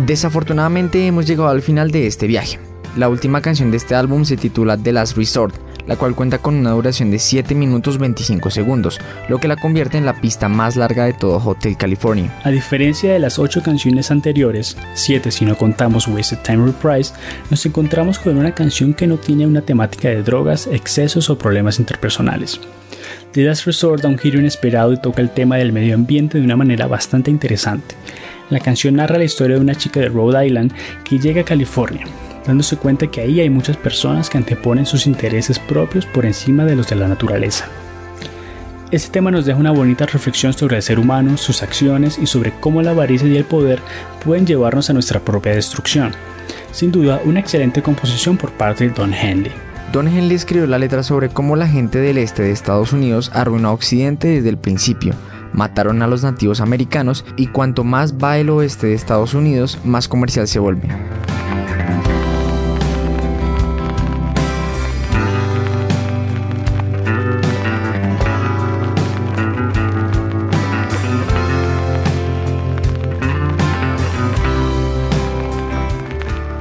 Desafortunadamente 0.06 1.08
hemos 1.08 1.26
llegado 1.26 1.50
al 1.50 1.62
final 1.62 1.92
de 1.92 2.08
este 2.08 2.28
viaje. 2.28 2.60
La 2.98 3.10
última 3.10 3.42
canción 3.42 3.72
de 3.72 3.78
este 3.78 3.96
álbum 3.96 4.26
se 4.26 4.38
titula 4.38 4.78
The 4.78 4.92
Last 4.92 5.18
Resort, 5.18 5.56
la 5.88 5.96
cual 5.96 6.16
cuenta 6.16 6.38
con 6.38 6.56
una 6.56 6.72
duración 6.72 7.12
de 7.12 7.20
7 7.20 7.56
minutos 7.56 7.98
25 7.98 8.50
segundos, 8.50 9.00
lo 9.30 9.40
que 9.40 9.48
la 9.48 9.56
convierte 9.56 9.98
en 9.98 10.06
la 10.06 10.20
pista 10.20 10.50
más 10.50 10.76
larga 10.76 11.06
de 11.06 11.14
todo 11.14 11.38
Hotel 11.44 11.78
California. 11.78 12.34
A 12.44 12.52
diferencia 12.52 13.14
de 13.14 13.20
las 13.20 13.40
8 13.40 13.64
canciones 13.64 14.12
anteriores, 14.12 14.78
7 14.94 15.32
si 15.32 15.46
no 15.46 15.58
contamos 15.58 16.08
Wasted 16.08 16.40
Time 16.40 16.66
Reprise, 16.66 17.14
nos 17.50 17.66
encontramos 17.66 18.20
con 18.20 18.38
una 18.38 18.54
canción 18.54 18.94
que 18.94 19.08
no 19.08 19.18
tiene 19.18 19.48
una 19.48 19.62
temática 19.62 20.10
de 20.10 20.24
drogas, 20.24 20.68
excesos 20.68 21.30
o 21.30 21.38
problemas 21.38 21.80
interpersonales. 21.80 22.60
The 23.34 23.44
Last 23.44 23.66
Resort 23.66 24.04
da 24.04 24.10
un 24.10 24.18
giro 24.18 24.40
inesperado 24.40 24.94
y 24.94 25.02
toca 25.02 25.22
el 25.22 25.32
tema 25.32 25.58
del 25.58 25.74
medio 25.74 25.96
ambiente 25.96 26.38
de 26.38 26.44
una 26.44 26.56
manera 26.56 26.88
bastante 26.88 27.32
interesante. 27.32 27.96
La 28.50 28.60
canción 28.60 28.96
narra 28.96 29.18
la 29.18 29.24
historia 29.24 29.56
de 29.56 29.62
una 29.62 29.76
chica 29.76 30.00
de 30.00 30.10
Rhode 30.10 30.46
Island 30.46 30.74
que 31.04 31.18
llega 31.18 31.42
a 31.42 31.46
California, 31.46 32.06
dándose 32.46 32.78
cuenta 32.78 33.08
que 33.08 33.22
ahí 33.22 33.40
hay 33.40 33.50
muchas 33.50 33.78
personas 33.78 34.30
que 34.30 34.38
anteponen 34.38 34.86
sus 34.86 35.08
intereses 35.08 35.60
propios 35.60 36.06
por 36.06 36.26
encima 36.26 36.66
de 36.66 36.76
los 36.76 36.88
de 36.88 36.96
la 36.96 37.08
naturaleza. 37.08 37.68
Este 38.92 39.10
tema 39.10 39.32
nos 39.32 39.46
deja 39.46 39.60
una 39.60 39.72
bonita 39.72 40.06
reflexión 40.06 40.54
sobre 40.54 40.76
el 40.76 40.84
ser 40.84 41.00
humano, 41.00 41.36
sus 41.38 41.64
acciones 41.64 42.20
y 42.20 42.28
sobre 42.28 42.52
cómo 42.60 42.82
la 42.84 42.92
avaricia 42.92 43.28
y 43.28 43.38
el 43.38 43.44
poder 43.44 43.80
pueden 44.24 44.46
llevarnos 44.46 44.90
a 44.90 44.94
nuestra 44.94 45.20
propia 45.20 45.56
destrucción. 45.56 46.12
Sin 46.72 46.92
duda, 46.92 47.20
una 47.26 47.40
excelente 47.40 47.82
composición 47.82 48.38
por 48.38 48.52
parte 48.52 48.88
de 48.88 48.94
Don 48.94 49.14
Henley. 49.14 49.52
Don 49.92 50.08
Henley 50.08 50.36
escribió 50.36 50.68
la 50.68 50.78
letra 50.78 51.02
sobre 51.02 51.30
cómo 51.30 51.56
la 51.56 51.68
gente 51.68 52.00
del 52.00 52.18
este 52.18 52.44
de 52.44 52.52
Estados 52.52 52.94
Unidos 52.94 53.32
arruinó 53.34 53.70
a 53.70 53.74
Occidente 53.74 54.28
desde 54.28 54.50
el 54.50 54.58
principio, 54.58 55.14
mataron 55.54 56.02
a 56.02 56.08
los 56.08 56.24
nativos 56.24 56.62
americanos 56.62 57.26
y 57.38 57.48
cuanto 57.48 57.84
más 57.84 58.16
va 58.16 58.38
el 58.38 58.50
oeste 58.50 58.88
de 58.88 58.94
Estados 58.94 59.34
Unidos, 59.34 59.80
más 59.84 60.08
comercial 60.08 60.48
se 60.48 60.60
vuelve. 60.60 60.90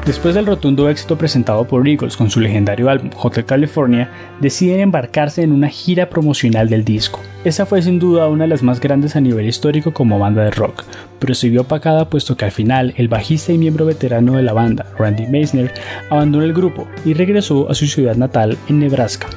Después 0.04 0.34
del 0.34 0.46
rotundo 0.46 0.88
éxito 0.88 1.16
presentado 1.16 1.64
por 1.64 1.86
Eagles 1.86 2.16
con 2.16 2.28
su 2.28 2.40
legendario 2.40 2.90
álbum 2.90 3.10
Hotel 3.16 3.44
California, 3.44 4.10
deciden 4.40 4.80
embarcarse 4.80 5.42
en 5.42 5.52
una 5.52 5.68
gira 5.68 6.10
promocional 6.10 6.68
del 6.68 6.84
disco. 6.84 7.20
Esa 7.44 7.66
fue 7.66 7.82
sin 7.82 8.00
duda 8.00 8.26
una 8.26 8.44
de 8.44 8.48
las 8.48 8.64
más 8.64 8.80
grandes 8.80 9.14
a 9.14 9.20
nivel 9.20 9.46
histórico 9.46 9.92
como 9.92 10.18
banda 10.18 10.42
de 10.42 10.50
rock, 10.50 10.82
pero 11.20 11.34
se 11.34 11.48
vio 11.48 11.64
puesto 11.64 12.36
que 12.36 12.44
al 12.44 12.50
final 12.50 12.94
el 12.96 13.06
bajista 13.06 13.52
y 13.52 13.58
miembro 13.58 13.86
veterano 13.86 14.32
de 14.32 14.42
la 14.42 14.52
banda, 14.52 14.86
Randy 14.98 15.28
Meisner, 15.28 15.72
abandonó 16.10 16.44
el 16.44 16.52
grupo 16.52 16.88
y 17.04 17.14
regresó 17.14 17.70
a 17.70 17.74
su 17.74 17.86
ciudad 17.86 18.16
natal 18.16 18.58
en 18.68 18.80
Nebraska, 18.80 19.28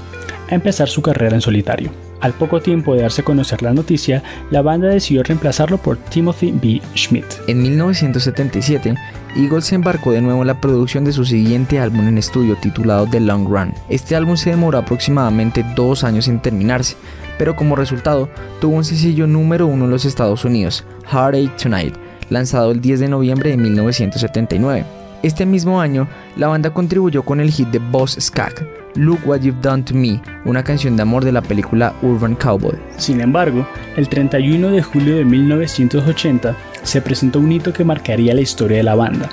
a 0.49 0.55
empezar 0.55 0.89
su 0.89 1.03
carrera 1.03 1.35
en 1.35 1.41
solitario. 1.41 1.91
Al 2.21 2.33
poco 2.33 2.59
tiempo 2.59 2.95
de 2.95 3.03
darse 3.03 3.21
a 3.21 3.25
conocer 3.25 3.61
la 3.61 3.73
noticia, 3.73 4.23
la 4.49 4.63
banda 4.63 4.87
decidió 4.87 5.21
reemplazarlo 5.21 5.77
por 5.77 5.97
Timothy 5.97 6.51
B. 6.51 6.81
Schmidt. 6.95 7.25
En 7.47 7.61
1977, 7.61 8.95
Eagles 9.35 9.65
se 9.65 9.75
embarcó 9.75 10.11
de 10.11 10.21
nuevo 10.21 10.41
en 10.41 10.47
la 10.47 10.61
producción 10.61 11.03
de 11.03 11.11
su 11.11 11.25
siguiente 11.25 11.79
álbum 11.79 12.07
en 12.07 12.17
estudio 12.17 12.55
titulado 12.55 13.05
The 13.05 13.19
Long 13.19 13.47
Run. 13.47 13.73
Este 13.89 14.15
álbum 14.15 14.37
se 14.37 14.51
demoró 14.51 14.77
aproximadamente 14.77 15.65
dos 15.75 16.05
años 16.05 16.29
en 16.29 16.41
terminarse, 16.41 16.95
pero 17.37 17.55
como 17.55 17.75
resultado 17.75 18.29
tuvo 18.61 18.77
un 18.77 18.85
sencillo 18.85 19.27
número 19.27 19.67
uno 19.67 19.85
en 19.85 19.91
los 19.91 20.05
Estados 20.05 20.45
Unidos, 20.45 20.85
Heartache 21.11 21.51
Tonight, 21.61 21.95
lanzado 22.29 22.71
el 22.71 22.79
10 22.79 23.01
de 23.01 23.09
noviembre 23.09 23.49
de 23.49 23.57
1979. 23.57 24.85
Este 25.21 25.45
mismo 25.45 25.81
año, 25.81 26.07
la 26.37 26.47
banda 26.47 26.69
contribuyó 26.69 27.23
con 27.23 27.41
el 27.41 27.51
hit 27.51 27.67
de 27.69 27.79
Boss 27.79 28.17
Skag, 28.19 28.84
Look 28.95 29.19
What 29.25 29.41
You've 29.41 29.61
Done 29.61 29.83
to 29.83 29.93
Me, 29.93 30.21
una 30.45 30.63
canción 30.63 30.95
de 30.95 31.01
amor 31.01 31.25
de 31.25 31.31
la 31.31 31.41
película 31.41 31.93
Urban 32.01 32.35
Cowboy. 32.35 32.77
Sin 32.97 33.19
embargo, 33.19 33.67
el 33.97 34.07
31 34.07 34.71
de 34.71 34.81
julio 34.81 35.17
de 35.17 35.25
1980 35.25 36.55
se 36.83 37.01
presentó 37.01 37.39
un 37.39 37.51
hito 37.51 37.73
que 37.73 37.83
marcaría 37.83 38.33
la 38.33 38.41
historia 38.41 38.77
de 38.77 38.83
la 38.83 38.95
banda, 38.95 39.29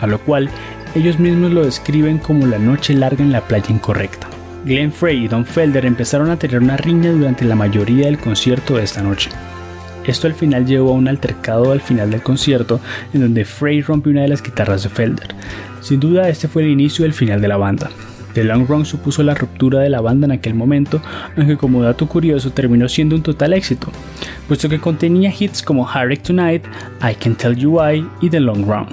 a 0.00 0.06
lo 0.06 0.18
cual 0.18 0.50
ellos 0.94 1.18
mismos 1.18 1.52
lo 1.52 1.64
describen 1.64 2.18
como 2.18 2.46
la 2.46 2.58
noche 2.58 2.94
larga 2.94 3.22
en 3.22 3.32
la 3.32 3.42
playa 3.42 3.70
incorrecta. 3.70 4.28
Glenn 4.64 4.92
Frey 4.92 5.24
y 5.24 5.28
Don 5.28 5.44
Felder 5.44 5.86
empezaron 5.86 6.30
a 6.30 6.38
tener 6.38 6.60
una 6.60 6.76
riña 6.76 7.12
durante 7.12 7.44
la 7.44 7.54
mayoría 7.54 8.06
del 8.06 8.18
concierto 8.18 8.76
de 8.76 8.84
esta 8.84 9.02
noche. 9.02 9.30
Esto 10.04 10.26
al 10.26 10.34
final 10.34 10.66
llevó 10.66 10.90
a 10.90 10.94
un 10.94 11.08
altercado 11.08 11.72
al 11.72 11.80
final 11.80 12.10
del 12.10 12.22
concierto 12.22 12.80
en 13.12 13.20
donde 13.20 13.44
Frey 13.44 13.80
rompe 13.80 14.10
una 14.10 14.22
de 14.22 14.28
las 14.28 14.42
guitarras 14.42 14.82
de 14.82 14.88
Felder. 14.88 15.28
Sin 15.80 16.00
duda 16.00 16.28
este 16.28 16.48
fue 16.48 16.62
el 16.62 16.70
inicio 16.70 17.04
del 17.04 17.12
final 17.12 17.40
de 17.40 17.48
la 17.48 17.56
banda. 17.56 17.90
The 18.34 18.44
Long 18.44 18.66
Run 18.68 18.84
supuso 18.84 19.22
la 19.22 19.34
ruptura 19.34 19.80
de 19.80 19.88
la 19.88 20.00
banda 20.00 20.26
en 20.26 20.32
aquel 20.32 20.54
momento, 20.54 21.00
aunque 21.36 21.56
como 21.56 21.82
dato 21.82 22.06
curioso 22.06 22.50
terminó 22.50 22.88
siendo 22.88 23.16
un 23.16 23.22
total 23.22 23.54
éxito, 23.54 23.88
puesto 24.48 24.68
que 24.68 24.80
contenía 24.80 25.32
hits 25.36 25.62
como 25.62 25.88
Harrick 25.88 26.22
Tonight, 26.22 26.64
I 27.00 27.14
Can 27.14 27.36
Tell 27.36 27.56
You 27.56 27.80
Why 27.80 28.06
y 28.20 28.28
The 28.28 28.40
Long 28.40 28.66
Run. 28.66 28.86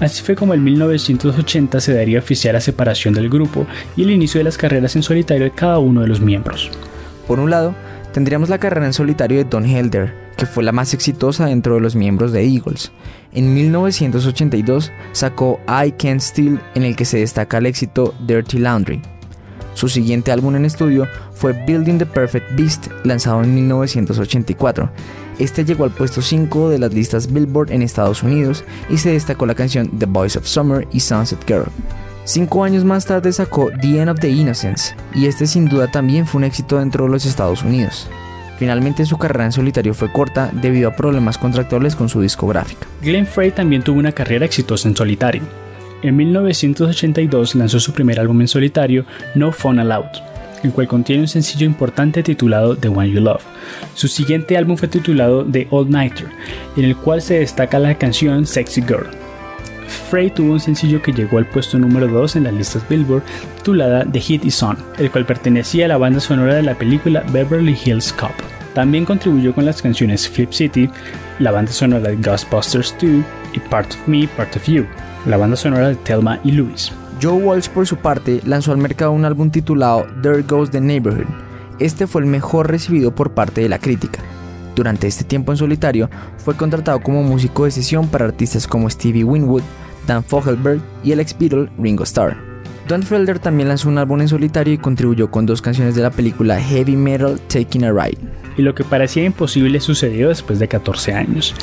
Así 0.00 0.22
fue 0.22 0.34
como 0.34 0.54
en 0.54 0.64
1980 0.64 1.80
se 1.80 1.94
daría 1.94 2.18
oficial 2.18 2.54
la 2.54 2.60
separación 2.60 3.14
del 3.14 3.28
grupo 3.28 3.66
y 3.96 4.02
el 4.02 4.10
inicio 4.10 4.38
de 4.38 4.44
las 4.44 4.58
carreras 4.58 4.96
en 4.96 5.02
solitario 5.02 5.44
de 5.44 5.52
cada 5.52 5.78
uno 5.78 6.00
de 6.00 6.08
los 6.08 6.20
miembros. 6.20 6.70
Por 7.28 7.38
un 7.38 7.50
lado, 7.50 7.74
tendríamos 8.12 8.48
la 8.48 8.58
carrera 8.58 8.86
en 8.86 8.92
solitario 8.92 9.38
de 9.38 9.44
Don 9.44 9.64
Helder, 9.64 10.14
que 10.36 10.46
fue 10.46 10.62
la 10.62 10.72
más 10.72 10.94
exitosa 10.94 11.46
dentro 11.46 11.74
de 11.74 11.80
los 11.80 11.96
miembros 11.96 12.32
de 12.32 12.44
Eagles. 12.44 12.92
En 13.32 13.54
1982 13.54 14.92
sacó 15.12 15.60
I 15.66 15.92
Can't 15.92 16.20
Steal 16.20 16.60
en 16.74 16.82
el 16.84 16.96
que 16.96 17.04
se 17.04 17.18
destaca 17.18 17.58
el 17.58 17.66
éxito 17.66 18.14
Dirty 18.26 18.58
Laundry. 18.58 19.00
Su 19.74 19.88
siguiente 19.88 20.32
álbum 20.32 20.54
en 20.56 20.64
estudio 20.64 21.06
fue 21.32 21.52
Building 21.52 21.98
the 21.98 22.06
Perfect 22.06 22.54
Beast, 22.56 22.88
lanzado 23.04 23.42
en 23.42 23.54
1984. 23.54 24.90
Este 25.38 25.64
llegó 25.64 25.84
al 25.84 25.90
puesto 25.90 26.20
5 26.20 26.68
de 26.68 26.78
las 26.78 26.92
listas 26.92 27.32
Billboard 27.32 27.72
en 27.72 27.82
Estados 27.82 28.22
Unidos 28.22 28.64
y 28.90 28.98
se 28.98 29.12
destacó 29.12 29.46
la 29.46 29.54
canción 29.54 29.88
The 29.98 30.06
Voice 30.06 30.38
of 30.38 30.46
Summer 30.46 30.86
y 30.92 31.00
Sunset 31.00 31.44
Girl. 31.46 31.66
Cinco 32.24 32.62
años 32.62 32.84
más 32.84 33.04
tarde 33.04 33.32
sacó 33.32 33.70
The 33.80 34.00
End 34.00 34.08
of 34.08 34.20
the 34.20 34.30
Innocence, 34.30 34.94
y 35.12 35.26
este 35.26 35.46
sin 35.46 35.68
duda 35.68 35.88
también 35.88 36.24
fue 36.24 36.38
un 36.38 36.44
éxito 36.44 36.78
dentro 36.78 37.04
de 37.04 37.10
los 37.10 37.26
Estados 37.26 37.64
Unidos. 37.64 38.08
Finalmente 38.58 39.04
su 39.06 39.18
carrera 39.18 39.46
en 39.46 39.50
solitario 39.50 39.92
fue 39.92 40.12
corta 40.12 40.50
debido 40.52 40.88
a 40.88 40.94
problemas 40.94 41.36
contractuales 41.36 41.96
con 41.96 42.08
su 42.08 42.20
discográfica. 42.20 42.86
Glenn 43.02 43.26
Frey 43.26 43.50
también 43.50 43.82
tuvo 43.82 43.98
una 43.98 44.12
carrera 44.12 44.46
exitosa 44.46 44.88
en 44.88 44.96
solitario. 44.96 45.42
En 46.02 46.14
1982 46.14 47.56
lanzó 47.56 47.80
su 47.80 47.92
primer 47.92 48.20
álbum 48.20 48.40
en 48.40 48.48
solitario, 48.48 49.04
No 49.34 49.50
Fun 49.50 49.80
Allowed, 49.80 50.22
el 50.62 50.70
cual 50.70 50.86
contiene 50.86 51.22
un 51.22 51.28
sencillo 51.28 51.66
importante 51.66 52.22
titulado 52.22 52.76
The 52.76 52.88
One 52.88 53.10
You 53.10 53.20
Love. 53.20 53.42
Su 53.94 54.06
siguiente 54.06 54.56
álbum 54.56 54.76
fue 54.76 54.86
titulado 54.86 55.44
The 55.44 55.66
All 55.70 55.90
Nighter, 55.90 56.28
en 56.76 56.84
el 56.84 56.96
cual 56.96 57.20
se 57.20 57.40
destaca 57.40 57.80
la 57.80 57.98
canción 57.98 58.46
Sexy 58.46 58.82
Girl. 58.82 59.21
Frey 59.92 60.30
tuvo 60.30 60.52
un 60.52 60.60
sencillo 60.60 61.02
que 61.02 61.12
llegó 61.12 61.38
al 61.38 61.46
puesto 61.46 61.78
número 61.78 62.08
2 62.08 62.36
en 62.36 62.44
las 62.44 62.54
listas 62.54 62.88
Billboard 62.88 63.22
titulada 63.56 64.04
The 64.04 64.20
Hit 64.20 64.44
Is 64.44 64.62
On, 64.62 64.76
el 64.98 65.10
cual 65.10 65.26
pertenecía 65.26 65.84
a 65.84 65.88
la 65.88 65.98
banda 65.98 66.20
sonora 66.20 66.54
de 66.54 66.62
la 66.62 66.74
película 66.74 67.24
Beverly 67.32 67.76
Hills 67.84 68.12
Cop. 68.12 68.32
También 68.74 69.04
contribuyó 69.04 69.54
con 69.54 69.66
las 69.66 69.82
canciones 69.82 70.28
Flip 70.28 70.50
City, 70.52 70.88
la 71.38 71.50
banda 71.50 71.72
sonora 71.72 72.08
de 72.08 72.16
Ghostbusters 72.16 72.94
2 73.00 73.10
y 73.54 73.60
Part 73.60 73.92
of 73.92 74.08
Me, 74.08 74.26
Part 74.28 74.56
of 74.56 74.66
You, 74.66 74.86
la 75.26 75.36
banda 75.36 75.56
sonora 75.56 75.88
de 75.88 75.96
Thelma 75.96 76.40
y 76.42 76.52
Louise. 76.52 76.92
Joe 77.22 77.34
Walsh 77.34 77.68
por 77.68 77.86
su 77.86 77.96
parte 77.96 78.40
lanzó 78.44 78.72
al 78.72 78.78
mercado 78.78 79.12
un 79.12 79.24
álbum 79.24 79.50
titulado 79.50 80.06
There 80.22 80.42
Goes 80.42 80.70
the 80.70 80.80
Neighborhood. 80.80 81.26
Este 81.78 82.06
fue 82.06 82.22
el 82.22 82.26
mejor 82.26 82.70
recibido 82.70 83.14
por 83.14 83.32
parte 83.32 83.60
de 83.60 83.68
la 83.68 83.78
crítica. 83.78 84.20
Durante 84.74 85.06
este 85.06 85.24
tiempo 85.24 85.52
en 85.52 85.58
solitario, 85.58 86.08
fue 86.38 86.56
contratado 86.56 87.00
como 87.00 87.22
músico 87.22 87.64
de 87.64 87.70
sesión 87.70 88.08
para 88.08 88.24
artistas 88.24 88.66
como 88.66 88.88
Stevie 88.88 89.24
Winwood, 89.24 89.62
Dan 90.06 90.24
Fogelberg 90.24 90.80
y 91.04 91.12
el 91.12 91.20
ex 91.20 91.36
Beatle 91.38 91.68
Ringo 91.78 92.04
Starr. 92.04 92.36
Don 92.88 93.02
Felder 93.02 93.38
también 93.38 93.68
lanzó 93.68 93.88
un 93.88 93.98
álbum 93.98 94.20
en 94.20 94.28
solitario 94.28 94.74
y 94.74 94.78
contribuyó 94.78 95.30
con 95.30 95.46
dos 95.46 95.62
canciones 95.62 95.94
de 95.94 96.02
la 96.02 96.10
película 96.10 96.60
Heavy 96.60 96.96
Metal 96.96 97.38
Taking 97.46 97.84
a 97.84 97.92
Ride. 97.92 98.18
Y 98.56 98.62
lo 98.62 98.74
que 98.74 98.84
parecía 98.84 99.24
imposible 99.24 99.80
sucedió 99.80 100.28
después 100.28 100.58
de 100.58 100.68
14 100.68 101.12
años. 101.12 101.54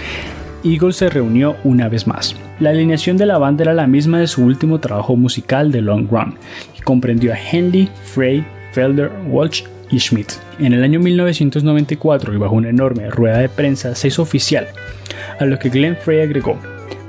Eagles 0.63 0.97
se 0.97 1.09
reunió 1.09 1.55
una 1.63 1.89
vez 1.89 2.07
más. 2.07 2.35
La 2.59 2.71
alineación 2.71 3.17
de 3.17 3.25
la 3.25 3.37
banda 3.37 3.63
era 3.63 3.73
la 3.73 3.87
misma 3.87 4.19
de 4.19 4.27
su 4.27 4.43
último 4.43 4.79
trabajo 4.79 5.15
musical 5.15 5.71
The 5.71 5.81
Long 5.81 6.09
Run, 6.09 6.35
y 6.77 6.81
comprendió 6.81 7.33
a 7.33 7.37
Henley, 7.37 7.89
Frey, 8.03 8.45
Felder, 8.73 9.11
Walsh 9.27 9.63
y 9.89 9.99
Schmidt. 9.99 10.33
En 10.59 10.73
el 10.73 10.83
año 10.83 10.99
1994 10.99 12.33
y 12.33 12.37
bajo 12.37 12.55
una 12.55 12.69
enorme 12.69 13.09
rueda 13.09 13.39
de 13.39 13.49
prensa 13.49 13.95
se 13.95 14.09
hizo 14.09 14.21
oficial, 14.21 14.67
a 15.39 15.45
lo 15.45 15.59
que 15.59 15.69
Glenn 15.69 15.97
Frey 15.97 16.21
agregó, 16.21 16.57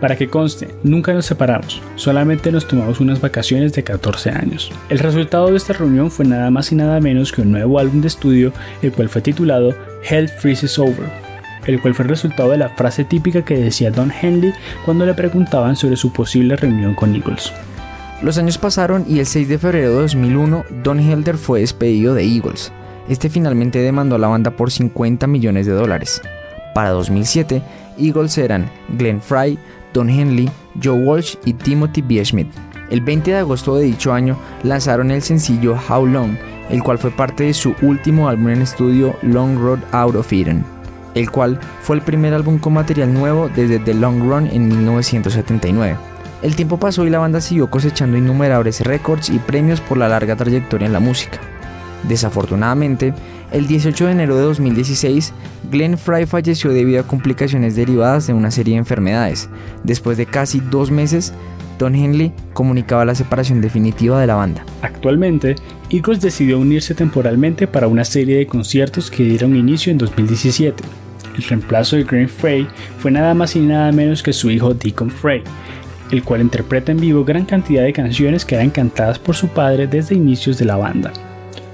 para 0.00 0.16
que 0.16 0.28
conste, 0.28 0.68
nunca 0.82 1.12
nos 1.12 1.26
separamos, 1.26 1.82
solamente 1.96 2.50
nos 2.50 2.66
tomamos 2.66 3.00
unas 3.00 3.20
vacaciones 3.20 3.74
de 3.74 3.84
14 3.84 4.30
años. 4.30 4.72
El 4.88 4.98
resultado 4.98 5.50
de 5.50 5.56
esta 5.58 5.74
reunión 5.74 6.10
fue 6.10 6.24
nada 6.24 6.50
más 6.50 6.72
y 6.72 6.74
nada 6.74 7.00
menos 7.00 7.32
que 7.32 7.42
un 7.42 7.52
nuevo 7.52 7.78
álbum 7.78 8.00
de 8.00 8.08
estudio, 8.08 8.52
el 8.80 8.92
cual 8.92 9.10
fue 9.10 9.20
titulado 9.20 9.74
Hell 10.08 10.28
Freezes 10.28 10.78
Over, 10.78 11.10
el 11.66 11.80
cual 11.82 11.94
fue 11.94 12.04
el 12.04 12.08
resultado 12.08 12.50
de 12.50 12.56
la 12.56 12.70
frase 12.70 13.04
típica 13.04 13.44
que 13.44 13.58
decía 13.58 13.90
Don 13.90 14.10
Henley 14.10 14.54
cuando 14.86 15.04
le 15.04 15.12
preguntaban 15.12 15.76
sobre 15.76 15.96
su 15.96 16.12
posible 16.12 16.56
reunión 16.56 16.94
con 16.94 17.14
Eagles. 17.14 17.52
Los 18.22 18.36
años 18.36 18.58
pasaron 18.58 19.06
y 19.08 19.18
el 19.18 19.26
6 19.26 19.48
de 19.48 19.58
febrero 19.58 19.90
de 19.90 20.00
2001 20.02 20.64
Don 20.82 21.00
Helder 21.00 21.38
fue 21.38 21.60
despedido 21.60 22.12
de 22.12 22.24
Eagles. 22.24 22.70
Este 23.08 23.30
finalmente 23.30 23.78
demandó 23.78 24.16
a 24.16 24.18
la 24.18 24.28
banda 24.28 24.50
por 24.50 24.70
50 24.70 25.26
millones 25.26 25.64
de 25.64 25.72
dólares. 25.72 26.20
Para 26.74 26.90
2007, 26.90 27.62
Eagles 27.98 28.36
eran 28.36 28.70
Glenn 28.98 29.22
Fry, 29.22 29.58
Don 29.94 30.10
Henley, 30.10 30.50
Joe 30.82 31.02
Walsh 31.02 31.36
y 31.46 31.54
Timothy 31.54 32.02
B. 32.02 32.22
Schmidt. 32.22 32.48
El 32.90 33.00
20 33.00 33.30
de 33.30 33.38
agosto 33.38 33.76
de 33.76 33.84
dicho 33.84 34.12
año 34.12 34.36
lanzaron 34.64 35.10
el 35.10 35.22
sencillo 35.22 35.78
How 35.88 36.06
Long, 36.06 36.36
el 36.68 36.82
cual 36.82 36.98
fue 36.98 37.10
parte 37.10 37.44
de 37.44 37.54
su 37.54 37.74
último 37.80 38.28
álbum 38.28 38.50
en 38.50 38.62
estudio 38.62 39.16
Long 39.22 39.58
Road 39.58 39.80
Out 39.92 40.16
of 40.16 40.32
Eden 40.32 40.64
el 41.14 41.30
cual 41.30 41.58
fue 41.82 41.96
el 41.96 42.02
primer 42.02 42.34
álbum 42.34 42.58
con 42.58 42.74
material 42.74 43.12
nuevo 43.12 43.48
desde 43.48 43.78
The 43.78 43.94
Long 43.94 44.20
Run 44.20 44.46
en 44.46 44.68
1979. 44.68 46.09
El 46.42 46.56
tiempo 46.56 46.78
pasó 46.78 47.06
y 47.06 47.10
la 47.10 47.18
banda 47.18 47.40
siguió 47.40 47.70
cosechando 47.70 48.16
innumerables 48.16 48.80
récords 48.80 49.28
y 49.28 49.38
premios 49.38 49.80
por 49.80 49.98
la 49.98 50.08
larga 50.08 50.36
trayectoria 50.36 50.86
en 50.86 50.92
la 50.92 51.00
música. 51.00 51.38
Desafortunadamente, 52.08 53.12
el 53.52 53.66
18 53.66 54.06
de 54.06 54.12
enero 54.12 54.36
de 54.36 54.42
2016, 54.42 55.34
Glenn 55.70 55.98
Fry 55.98 56.24
falleció 56.24 56.72
debido 56.72 57.00
a 57.00 57.06
complicaciones 57.06 57.76
derivadas 57.76 58.26
de 58.26 58.32
una 58.32 58.50
serie 58.50 58.74
de 58.74 58.78
enfermedades. 58.78 59.50
Después 59.84 60.16
de 60.16 60.26
casi 60.26 60.60
dos 60.60 60.90
meses, 60.90 61.34
Don 61.78 61.94
Henley 61.94 62.32
comunicaba 62.52 63.04
la 63.04 63.14
separación 63.14 63.60
definitiva 63.60 64.20
de 64.20 64.26
la 64.26 64.34
banda. 64.34 64.64
Actualmente, 64.82 65.56
Eagles 65.90 66.20
decidió 66.20 66.58
unirse 66.58 66.94
temporalmente 66.94 67.66
para 67.66 67.88
una 67.88 68.04
serie 68.04 68.38
de 68.38 68.46
conciertos 68.46 69.10
que 69.10 69.24
dieron 69.24 69.56
inicio 69.56 69.90
en 69.90 69.98
2017. 69.98 70.84
El 71.36 71.42
reemplazo 71.42 71.96
de 71.96 72.04
Green 72.04 72.28
Frey 72.28 72.66
fue 72.98 73.10
nada 73.10 73.34
más 73.34 73.56
y 73.56 73.60
nada 73.60 73.92
menos 73.92 74.22
que 74.22 74.32
su 74.32 74.50
hijo 74.50 74.74
Deacon 74.74 75.10
Frey, 75.10 75.42
el 76.10 76.22
cual 76.24 76.40
interpreta 76.40 76.92
en 76.92 77.00
vivo 77.00 77.24
gran 77.24 77.44
cantidad 77.44 77.82
de 77.82 77.92
canciones 77.92 78.44
que 78.44 78.54
eran 78.54 78.70
cantadas 78.70 79.18
por 79.18 79.34
su 79.34 79.48
padre 79.48 79.86
desde 79.86 80.14
inicios 80.14 80.58
de 80.58 80.64
la 80.64 80.76
banda. 80.76 81.12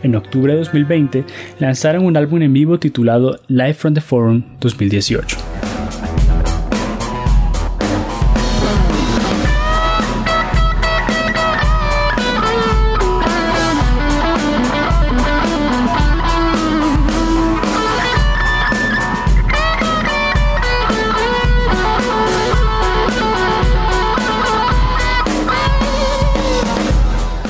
En 0.02 0.14
octubre 0.14 0.52
de 0.52 0.58
2020 0.60 1.24
lanzaron 1.58 2.04
un 2.04 2.16
álbum 2.16 2.42
en 2.42 2.52
vivo 2.52 2.78
titulado 2.78 3.40
Live 3.48 3.74
from 3.74 3.94
the 3.94 4.00
Forum 4.00 4.42
2018. 4.60 5.65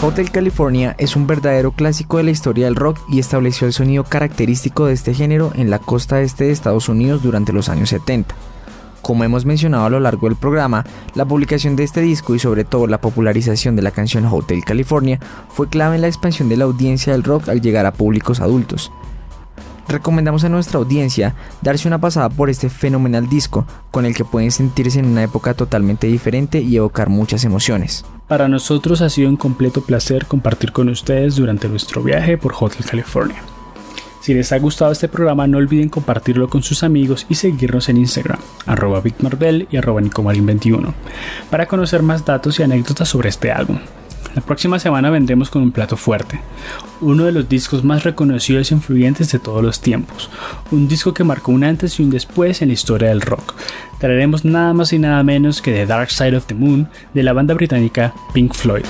Hotel 0.07 0.31
California 0.31 0.95
es 0.99 1.17
un 1.17 1.27
verdadero 1.27 1.73
clásico 1.73 2.19
de 2.19 2.23
la 2.23 2.31
historia 2.31 2.67
del 2.67 2.77
rock 2.77 3.01
y 3.09 3.19
estableció 3.19 3.67
el 3.67 3.73
sonido 3.73 4.05
característico 4.05 4.87
de 4.87 4.93
este 4.93 5.15
género 5.15 5.51
en 5.57 5.69
la 5.69 5.81
costa 5.81 6.21
este 6.21 6.45
de 6.45 6.53
Estados 6.53 6.89
Unidos 6.89 7.25
durante 7.25 7.53
los 7.53 7.69
años 7.69 7.89
70. 7.89 8.33
Como 9.03 9.25
hemos 9.25 9.45
mencionado 9.45 9.85
a 9.85 9.91
lo 9.91 9.99
largo 9.99 10.29
del 10.29 10.37
programa, 10.37 10.85
la 11.17 11.25
publicación 11.25 11.75
de 11.75 11.83
este 11.83 12.03
disco 12.03 12.37
y 12.37 12.39
sobre 12.39 12.63
todo 12.63 12.87
la 12.87 13.01
popularización 13.01 13.75
de 13.75 13.83
la 13.83 13.91
canción 13.91 14.25
Hotel 14.27 14.65
California 14.65 15.19
fue 15.49 15.69
clave 15.69 15.97
en 15.97 16.03
la 16.03 16.07
expansión 16.07 16.49
de 16.49 16.57
la 16.57 16.67
audiencia 16.67 17.13
del 17.13 17.25
rock 17.25 17.49
al 17.49 17.61
llegar 17.61 17.85
a 17.85 17.93
públicos 17.93 18.39
adultos. 18.39 18.93
Recomendamos 19.89 20.45
a 20.45 20.49
nuestra 20.49 20.79
audiencia 20.79 21.35
darse 21.63 21.89
una 21.89 22.01
pasada 22.01 22.29
por 22.29 22.51
este 22.51 22.69
fenomenal 22.71 23.29
disco, 23.29 23.67
con 23.91 24.07
el 24.07 24.15
que 24.15 24.25
pueden 24.25 24.51
sentirse 24.51 24.99
en 24.99 25.07
una 25.07 25.23
época 25.23 25.55
totalmente 25.55 26.07
diferente 26.07 26.61
y 26.61 26.77
evocar 26.77 27.09
muchas 27.09 27.45
emociones. 27.45 28.05
Para 28.29 28.49
nosotros 28.49 29.03
ha 29.03 29.11
sido 29.11 29.29
un 29.29 29.37
completo 29.37 29.83
placer 29.83 30.27
compartir 30.27 30.73
con 30.73 30.89
ustedes 30.89 31.37
durante 31.37 31.69
nuestro 31.69 32.03
viaje 32.03 32.37
por 32.37 32.55
Hotel 32.59 32.85
California. 32.85 33.43
Si 34.27 34.35
les 34.35 34.51
ha 34.51 34.59
gustado 34.59 34.91
este 34.91 35.07
programa 35.07 35.47
no 35.47 35.59
olviden 35.59 35.89
compartirlo 35.89 36.49
con 36.49 36.65
sus 36.65 36.83
amigos 36.83 37.27
y 37.29 37.37
seguirnos 37.37 37.89
en 37.89 37.99
Instagram, 37.99 38.41
arroba 38.67 39.01
y 39.05 39.77
arroba 39.77 40.01
nicomarin21, 40.01 40.93
para 41.49 41.67
conocer 41.67 42.03
más 42.03 42.25
datos 42.25 42.59
y 42.59 42.65
anécdotas 42.65 43.09
sobre 43.09 43.29
este 43.29 43.53
álbum. 43.53 43.79
La 44.37 44.43
próxima 44.43 44.79
semana 44.79 45.09
vendremos 45.09 45.49
con 45.49 45.63
un 45.63 45.73
plato 45.73 45.97
fuerte, 45.97 46.39
uno 47.01 47.25
de 47.25 47.33
los 47.33 47.49
discos 47.49 47.83
más 47.85 48.05
reconocidos 48.05 48.71
e 48.71 48.75
influyentes 48.75 49.33
de 49.33 49.39
todos 49.39 49.65
los 49.65 49.81
tiempos, 49.81 50.29
un 50.71 50.89
disco 50.89 51.15
que 51.15 51.25
marcó 51.25 51.53
un 51.53 51.65
antes 51.65 51.99
y 51.99 52.03
un 52.03 52.11
después 52.11 52.61
en 52.61 52.69
la 52.69 52.75
historia 52.75 53.09
del 53.09 53.23
rock. 53.23 53.55
Traeremos 53.99 54.45
nada 54.45 54.75
más 54.75 54.93
y 54.93 54.99
nada 54.99 55.23
menos 55.23 55.63
que 55.63 55.73
The 55.73 55.87
Dark 55.87 56.11
Side 56.11 56.37
of 56.37 56.45
the 56.45 56.55
Moon 56.55 56.87
de 57.15 57.23
la 57.23 57.33
banda 57.33 57.55
británica 57.55 58.13
Pink 58.35 58.53
Floyd. 58.53 58.85